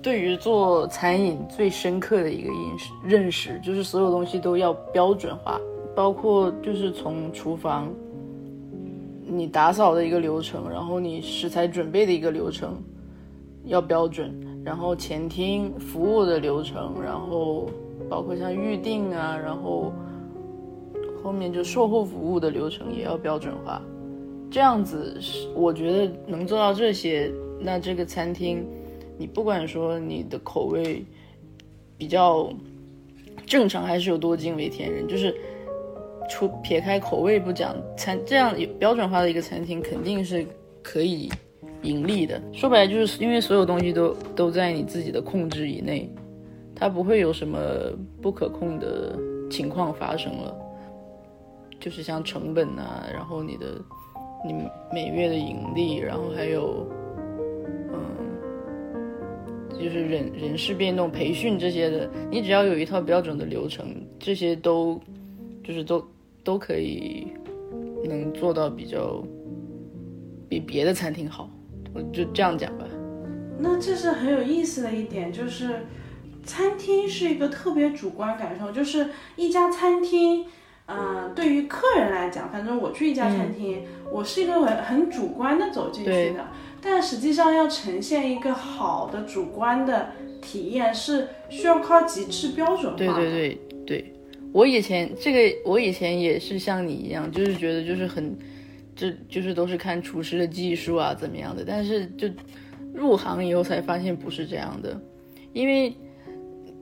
[0.00, 5.60] 对于做餐饮最深刻的一个认识认识，就是所有东西都要标准化，
[5.94, 7.88] 包括就是从厨房
[9.26, 12.76] 你打扫的一个流程，然后你食材准备的一个流程
[13.64, 14.34] 要标准，
[14.64, 17.68] 然后前厅服务的流程，然后
[18.08, 19.92] 包括像预定啊，然后
[21.22, 23.80] 后面就售后服务的流程也要标准化。
[24.50, 28.64] 这样子是我觉得能做到这些，那这个餐厅，
[29.18, 31.04] 你不管说你的口味
[31.96, 32.52] 比较
[33.46, 35.34] 正常，还是有多惊为天人，就是
[36.28, 40.44] 除撇开口味不讲，餐这样有标准化的一个餐厅肯定是
[40.82, 41.30] 可以
[41.82, 42.40] 盈利的。
[42.52, 46.08] 说白了，就是因为所有东西都都在你自己的控制以内，
[46.74, 47.58] 它不会有什么
[48.22, 49.18] 不可控的
[49.50, 50.56] 情况发生了。
[51.80, 53.66] 就是像成本啊，然后你的
[54.46, 54.54] 你
[54.90, 56.86] 每月的盈利，然后还有
[57.92, 58.00] 嗯，
[59.78, 63.86] 就是人人事变动、培训这些的，你只要有一套标准的流程，
[64.18, 64.98] 这些都
[65.62, 66.02] 就是都
[66.44, 67.26] 都可以
[68.04, 69.24] 能做到比较
[70.48, 71.50] 比别的餐厅好，
[71.94, 72.84] 我就这样讲吧。
[73.58, 75.86] 那这是很有意思的一点，就是
[76.44, 80.46] 餐厅是一个特别主观感受，就是一家餐厅。
[80.86, 86.46] 呃，对于客人来讲，反正我去一家餐厅，我是一个很很主观的走进去的，
[86.82, 90.10] 但实际上要呈现一个好的主观的
[90.42, 92.98] 体验，是需要靠极致标准化的。
[92.98, 94.14] 对对对对，
[94.54, 98.38] 我以前这个我以前也是像你一样，就是觉得就是很，
[98.94, 102.28] 这就是都是看厨师的技术啊怎么样的，但是就
[102.94, 104.96] 入行以后才发现不是这样的，
[105.52, 105.92] 因为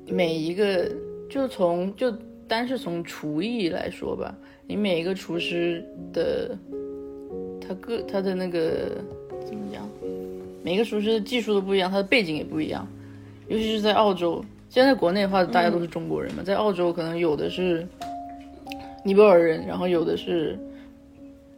[0.07, 0.87] 每一个
[1.31, 2.13] 就从就
[2.47, 6.55] 单是从厨艺来说吧，你每一个厨师的
[7.59, 9.03] 他个他的那个
[9.47, 9.89] 怎么讲，
[10.63, 12.87] 每个厨师的技术都不一样，他的背景也不一样，
[13.49, 14.45] 尤其是在澳洲。
[14.73, 17.87] 现在在国内的话，大家都是中国人嘛，在澳洲可能有的是
[19.05, 20.59] 尼泊尔人，然后有的是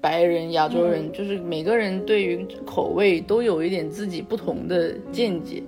[0.00, 5.62] 白人、亚洲人，就是每个人对于口味都有一点自己不同的见解。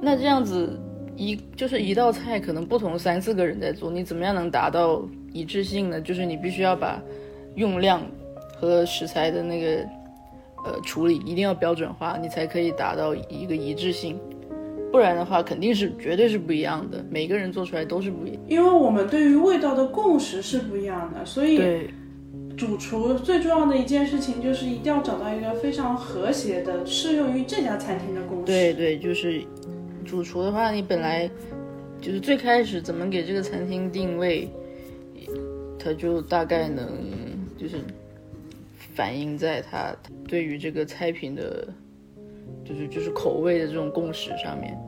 [0.00, 0.78] 那这样子
[1.16, 6.00] 一就是一道菜，可能不同三四个人在做，你怎么样能达到一致性呢？
[6.00, 7.02] 就是你必须要把
[7.56, 8.00] 用量
[8.54, 9.84] 和食材的那个
[10.64, 14.16] 呃处理一定要标准化，你才可以达到一个一致性。
[14.90, 18.40] 不然的话，肯定是绝对是不一样的，每个人做出来都是不一样。
[18.48, 21.90] 因为我们对于味道的共识是不一样的，所以对
[22.56, 28.46] 主厨最重要的一件事情就是一定要找到一个非常和谐的、适用于这家餐厅的共识。
[28.46, 29.42] 对对，就是
[30.04, 31.30] 主厨的话，你本来
[32.00, 34.48] 就是最开始怎么给这个餐厅定位，
[35.78, 36.88] 他就大概能
[37.56, 37.76] 就是
[38.94, 39.94] 反映在他
[40.26, 41.68] 对于这个菜品的，
[42.64, 44.78] 就是就是口味的这种共识上面。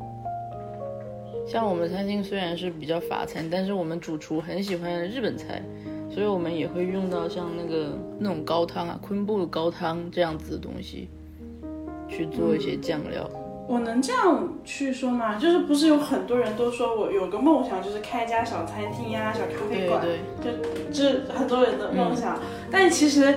[1.47, 5.63] 像我们餐厅虽然是比较法餐，但是我们主厨很喜欢日本菜，
[6.09, 11.09] 所以我们也会用到像那个那种高汤啊，昆布高汤这样子的东西，
[12.09, 13.29] 去做一些酱料。
[13.69, 15.39] 我能这样去说吗？
[15.39, 20.53] 就是不是有很多人都说我有个梦想，就是开一家小餐厅呀、小咖啡馆，对对。
[20.93, 22.39] 就这是很多人的梦想。
[22.71, 23.37] 但其实，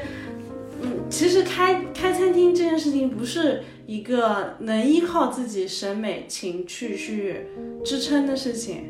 [0.82, 3.64] 嗯，其实开开餐厅这件事情不是
[3.94, 7.46] 一个能依靠自己审美情趣去
[7.86, 8.86] 支撑的事情，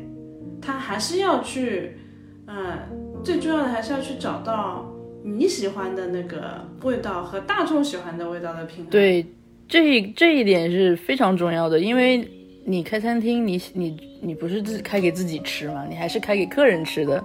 [0.62, 1.98] 他还是要去，
[2.46, 2.78] 嗯，
[3.22, 4.90] 最重要的还是要去找到
[5.22, 8.86] 你喜欢的那个味道和大众喜欢的味道的平衡。
[8.86, 9.26] 对，
[9.68, 12.26] 这这一点是非常重要的，因为
[12.64, 17.22] 你开餐厅，你你你不是自己开给自己吃嘛，你还是开给客人吃的，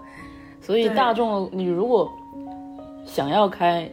[0.60, 2.12] 所以大众你如果
[3.06, 3.90] 想要开，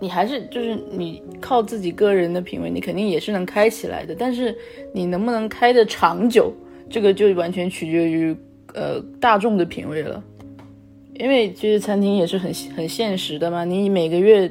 [0.00, 4.56] 你还是就是你靠自己个人的品味，你肯定也是能开起来的，但是
[4.92, 6.52] 你能不能开的长久，
[6.88, 8.36] 这个就完全取决于
[8.74, 10.22] 呃大众的品味了。
[11.14, 14.48] 因为其实餐厅也是很很现实的嘛，你每个月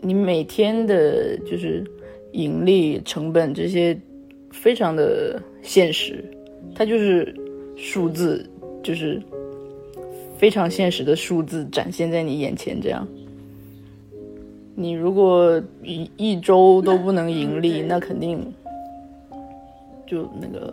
[0.00, 1.84] 你每天的就是
[2.32, 3.96] 盈利成本这些
[4.50, 6.24] 非常的现实，
[6.74, 7.32] 它就是
[7.76, 8.44] 数字，
[8.82, 9.22] 就是
[10.36, 13.06] 非常现实的数字展现在你眼前这样。
[14.74, 18.52] 你如果一一周都不能盈利，那肯定
[20.06, 20.72] 就那个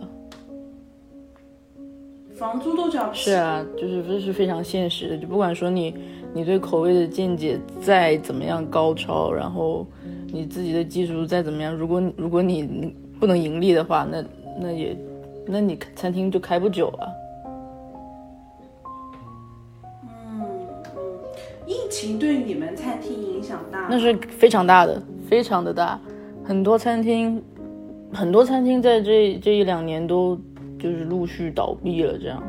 [2.34, 3.30] 房租都交不起。
[3.30, 5.18] 是啊，就是这是非常现实的。
[5.18, 5.94] 就不管说你
[6.32, 9.86] 你对口味的见解再怎么样高超，然后
[10.32, 14.24] 你自己的技术再怎么样，如果如果你不能盈利的话，那
[14.58, 14.96] 那也
[15.46, 17.06] 那你餐厅就开不久啊。
[22.00, 23.86] 情对你们餐厅影响大？
[23.90, 26.00] 那是非常大的，非常的大。
[26.42, 27.42] 很多餐厅，
[28.10, 30.34] 很多餐厅在这这一两年都
[30.78, 32.42] 就是陆续倒闭了，这样。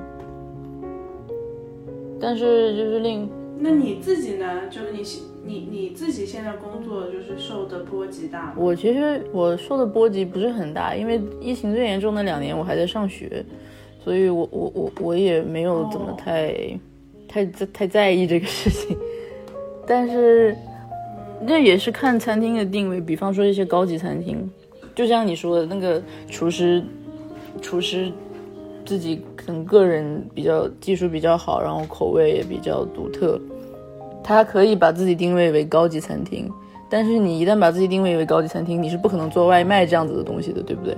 [2.20, 3.30] 但是就是令
[3.60, 4.68] 那你自己呢？
[4.70, 5.04] 就是你
[5.44, 8.54] 你你自己现在工作就是受的波及大吗？
[8.56, 13.44] 我其实我受的波及不是很大，因为疫情最严重的两年我还在上学，
[14.04, 16.80] 所以我我我我也没有怎么哦太、
[17.28, 18.98] 太太太在意这个事情。
[19.88, 20.56] 但是
[21.48, 24.50] 这也是看餐厅的定位，比方说一些高级餐厅，
[24.94, 26.84] 就像你说的那个厨师，
[27.62, 28.12] 厨师
[28.86, 33.40] 自己可能个人比较技术比较好，然后口味也比较独特，
[34.24, 36.50] 他可以把自己定位为高级餐厅。
[36.90, 40.96] 但是你一旦把自己定位为高级餐厅，你是不可能做外卖这样子的东西的，对不对？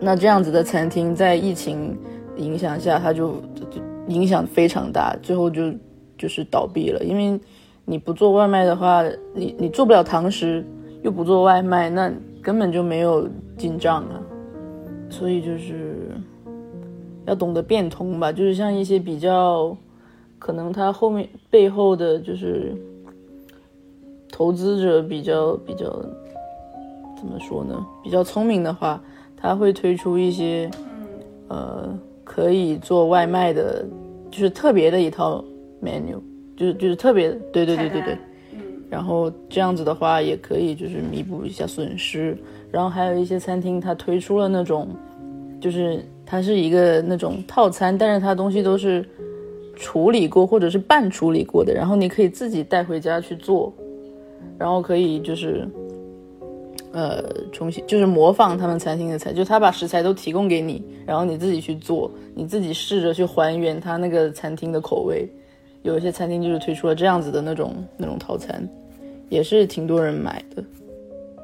[0.00, 1.96] 那这样子的餐厅在疫情
[2.36, 5.72] 影响下，它就就就影响非常大，最后就
[6.18, 7.04] 就是倒闭了。
[7.04, 7.38] 因为
[7.84, 9.02] 你不做外卖的话，
[9.34, 10.64] 你你做不了堂食，
[11.02, 12.12] 又不做外卖，那
[12.42, 14.20] 根本就没有进账啊。
[15.08, 16.10] 所以就是
[17.26, 19.76] 要懂得变通吧，就是像一些比较
[20.38, 22.74] 可能他后面背后的就是
[24.32, 25.84] 投资者比较比较
[27.16, 27.86] 怎么说呢？
[28.02, 29.00] 比较聪明的话，
[29.36, 30.68] 他会推出一些
[31.48, 31.88] 呃
[32.24, 33.86] 可以做外卖的，
[34.28, 35.42] 就是特别的一套
[35.86, 36.18] menu，
[36.56, 38.14] 就是就是特别，对对对对对。
[38.14, 38.20] 嗯
[38.88, 42.38] 然后这样子的话，也可以就是弥补一下损失。
[42.70, 44.88] 然后还有一些餐厅，它推出了那种，
[45.60, 49.04] 就是它是一个那种套餐，但是它东西都是
[49.74, 53.74] 处理过或者是半处理过的，然后你可以自己带回家去做，
[54.56, 55.68] 然后可以就是，
[56.92, 65.28] 呃，重新就是模仿他们餐厅的菜，就他把食材都提供给你，然后你自己去做，你自己试着去还原他那个餐厅的口味。
[65.86, 68.68] 有一些餐厅就是推出了这样子的那种那种套餐，
[69.28, 70.62] 也是挺多人买的。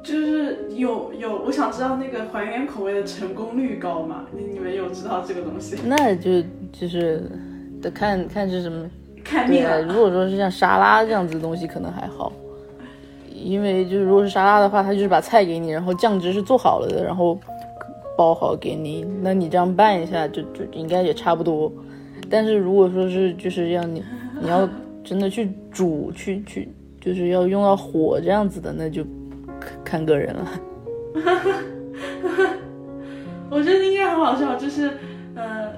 [0.03, 4.25] 就是有有，我想知道那个还原口味的成功率高吗？
[4.31, 5.77] 你你们有知道这个东西？
[5.85, 7.23] 那就就是
[7.81, 8.89] 得看看是什么。
[9.23, 12.33] 看命对啊，如果说是像沙拉这样子的东西，可能还好，
[13.33, 17.39] 因为就是如果是沙拉的话，他就是把菜给你，然后酱汁是做好了的，然后
[18.17, 21.71] 包好给你，那你这样拌一下就就应该也差不多。
[22.29, 24.03] 但是如果说是就是让你
[24.43, 24.69] 你要
[25.03, 26.67] 真的去煮去去，
[26.99, 29.05] 就是要用到火这样子的，那就
[29.59, 30.61] 看看个人了。
[33.49, 34.91] 我觉得应该很好笑，就是
[35.35, 35.73] 呃，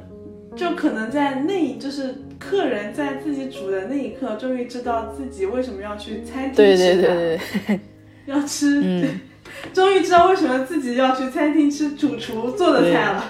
[0.56, 7.80] 就可能在那，就是客人在自己煮的那一刻，终于知道自己为什么要去餐厅对吃饭，对对对，
[8.26, 9.20] 要吃，嗯，
[9.74, 13.24] 终于知道为什么自己要去餐厅吃主厨做的菜了。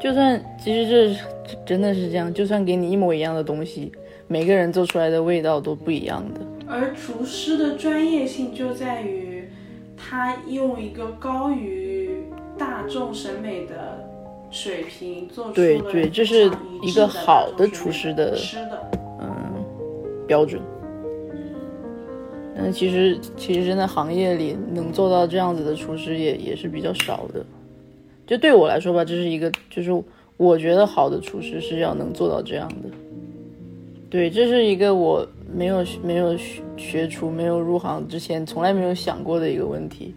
[0.00, 1.14] 就算其实这
[1.46, 3.90] 这真的是这样，就算给你一模一样的东西，
[4.34, 6.40] 每个人做出来的味道都不一样的。
[6.66, 9.48] 而厨师的专业性就在于，
[9.96, 12.10] 他用一个高于
[12.58, 14.04] 大众审美的
[14.50, 16.50] 水平做出了对对这是
[16.82, 18.90] 一一个好的厨师的吃的。
[19.20, 19.64] 嗯
[20.26, 20.60] 标准。
[22.56, 27.44] 但其实其实真的行业里能做到这样子的厨师也也是比较少的。
[28.26, 29.92] 就对我来说吧，这是一个就是
[30.36, 32.88] 我觉得好的厨师是要能做到这样的。
[34.14, 40.14] 对，这是一个我没有没有学学厨、没有入行之前从来没有想过的一个问题。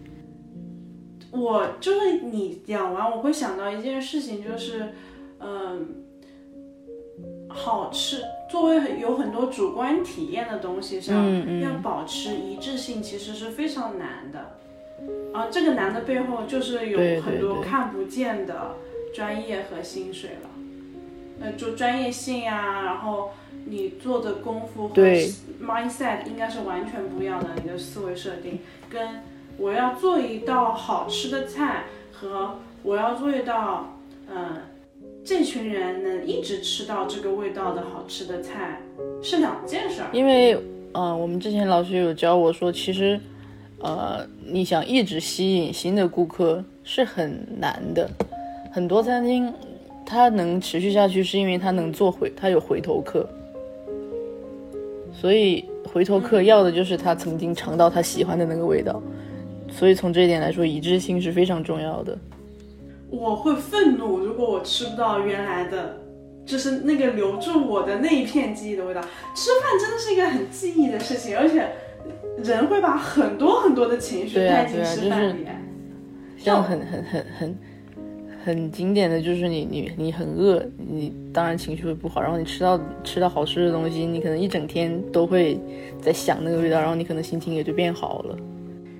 [1.32, 4.90] 我就是你讲完，我会想到一件事情，就是，
[5.40, 5.84] 嗯，
[7.48, 14.38] 好吃，作为有很多主观体验的东西上，嗯嗯要保持一致性，其实是非常难的。
[15.36, 18.76] 啊，这个难的背后就是有很多看不见的
[19.12, 20.50] 专业和薪水了。
[21.40, 23.30] 呃，就专业性啊，然后
[23.68, 25.30] 你做的功夫和对
[25.62, 29.20] mindset 应该是完全不一样的，你的思维设定跟
[29.58, 33.94] 我要做一道好吃的菜和我要做一道，
[34.30, 34.62] 嗯、
[35.24, 38.80] 这群人能一直吃到这个味道的好吃的菜
[39.22, 40.08] 是两件事儿。
[40.12, 40.56] 因为
[40.92, 43.20] 呃，我们之前老师有教我说，其实
[43.80, 48.08] 呃，你想一直吸引新的顾客是很难的。
[48.72, 49.52] 很多餐厅
[50.06, 53.28] 它能持续下去，是因为它能做回，它有回头客。
[55.20, 59.02] 所以回头客要的就是他曾经尝到他喜欢的那个味道。
[59.70, 62.16] 所以从这一点来说，一致性是非常重要的。
[63.10, 65.96] 我会愤怒，如果我吃不到原来的，
[66.46, 69.00] 就是那个留住我的那一片记忆的味道。
[69.34, 71.68] 吃饭真的是一个很记忆的事情，而且
[72.42, 75.46] 人会把很多很多的情绪带进吃饭里。
[76.38, 77.58] 像很很很很
[78.48, 85.60] 很经典的就是你你你很饿，你当然情绪会不好，然后你吃到吃到好吃的东西，你可能一整天都会
[86.00, 88.34] 在想那个味道，然后你可能心情也就变好了。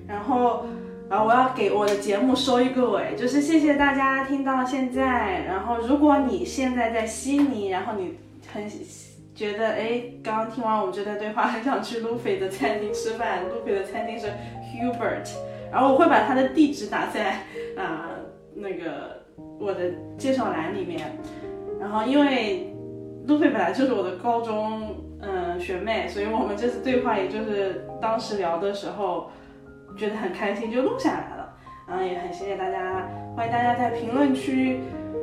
[0.07, 0.65] 然后，
[1.09, 5.43] 啊，我要给我的节目收一个尾，就是谢谢大家听到现在。
[5.47, 8.13] 然后，如果你现在在悉尼，然后你
[8.53, 8.69] 很
[9.33, 13.39] 觉得，哎，刚刚听完我们这段对话，很想去 Luffy 的餐厅吃饭。
[13.45, 15.27] Luffy 的餐厅是 Hubert，
[15.71, 17.45] 然后我会把他的地址打在
[17.75, 18.11] 啊、
[18.53, 19.18] 那个
[19.59, 21.17] 我的介绍栏里面。
[21.79, 22.73] 然后，因为
[23.27, 29.29] 路飞本来就是我的高中嗯学妹，所以我们这次对话也就是当时聊的时候。
[29.97, 31.53] 觉得很开心，就录下来了。
[31.85, 34.79] 然后，也很谢谢大家，欢迎大家在评论区，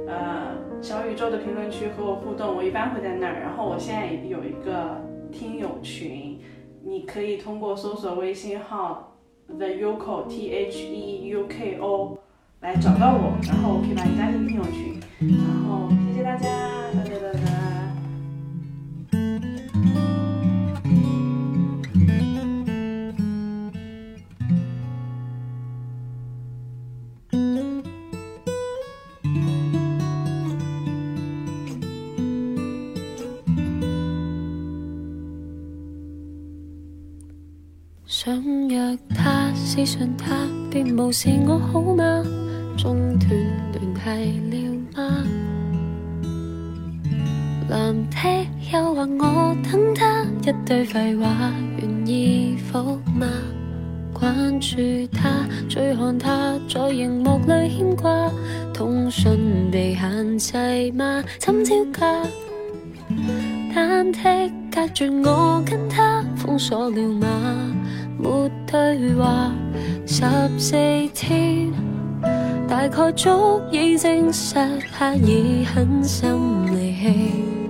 [0.06, 0.48] 呃，
[0.82, 2.54] 小宇宙的评论区和我互动。
[2.54, 5.00] 我一般会在那儿，然后我现在有一个
[5.32, 6.38] 听友群，
[6.84, 9.16] 你可以通过搜索微信号
[9.56, 12.18] the yuko t h e u k o
[12.66, 14.98] 来找到我，然后我可以把你加进听友群。
[15.20, 15.38] 然
[15.68, 16.48] 后谢谢大家，
[16.94, 17.40] 哒哒哒哒。
[38.08, 41.80] 想約他，私信他，便無視我好
[48.76, 53.26] 誘惑我等他，一堆廢話願意否嗎？
[54.12, 58.30] 關注他，追看他在荧幕裏牽掛，
[58.74, 61.24] 通讯被限制嗎？
[61.38, 62.22] 怎招架？
[63.74, 67.74] 單剔隔絕我跟他，封鎖了嗎？
[68.18, 69.52] 沒對話，
[70.06, 70.22] 十
[70.58, 70.76] 四
[71.14, 71.72] 天，
[72.68, 76.28] 大概足以證實他已狠心
[76.66, 77.65] 離棄。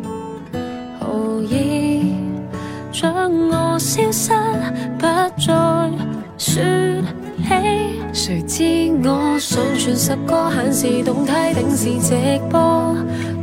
[3.06, 3.14] 想
[3.48, 4.32] 我消失，
[4.98, 5.88] 不再说
[6.36, 6.60] 起？
[8.12, 8.64] 誰知
[9.04, 12.96] 我上传十個限時動態，定時直播。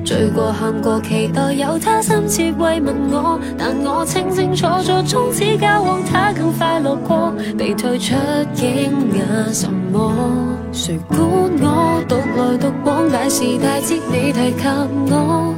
[0.03, 7.33] 醉過喊過，期待有他深切慰問我，但我清清楚楚，從此交往他更快樂過。
[7.57, 8.15] 被退出
[8.55, 10.57] 驚訝什麼？
[10.73, 14.67] 誰管我獨來獨往，大是大節你提及
[15.09, 15.55] 我，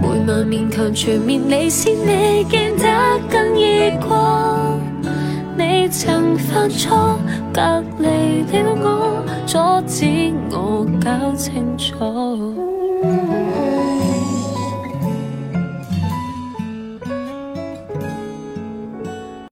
[0.00, 2.86] 每晚勉强全面你是你见得
[3.30, 4.78] 更易过。
[5.56, 7.18] 你曾犯错，
[7.52, 7.60] 隔
[7.98, 10.06] 离了我，阻止
[10.50, 12.77] 我搞清楚。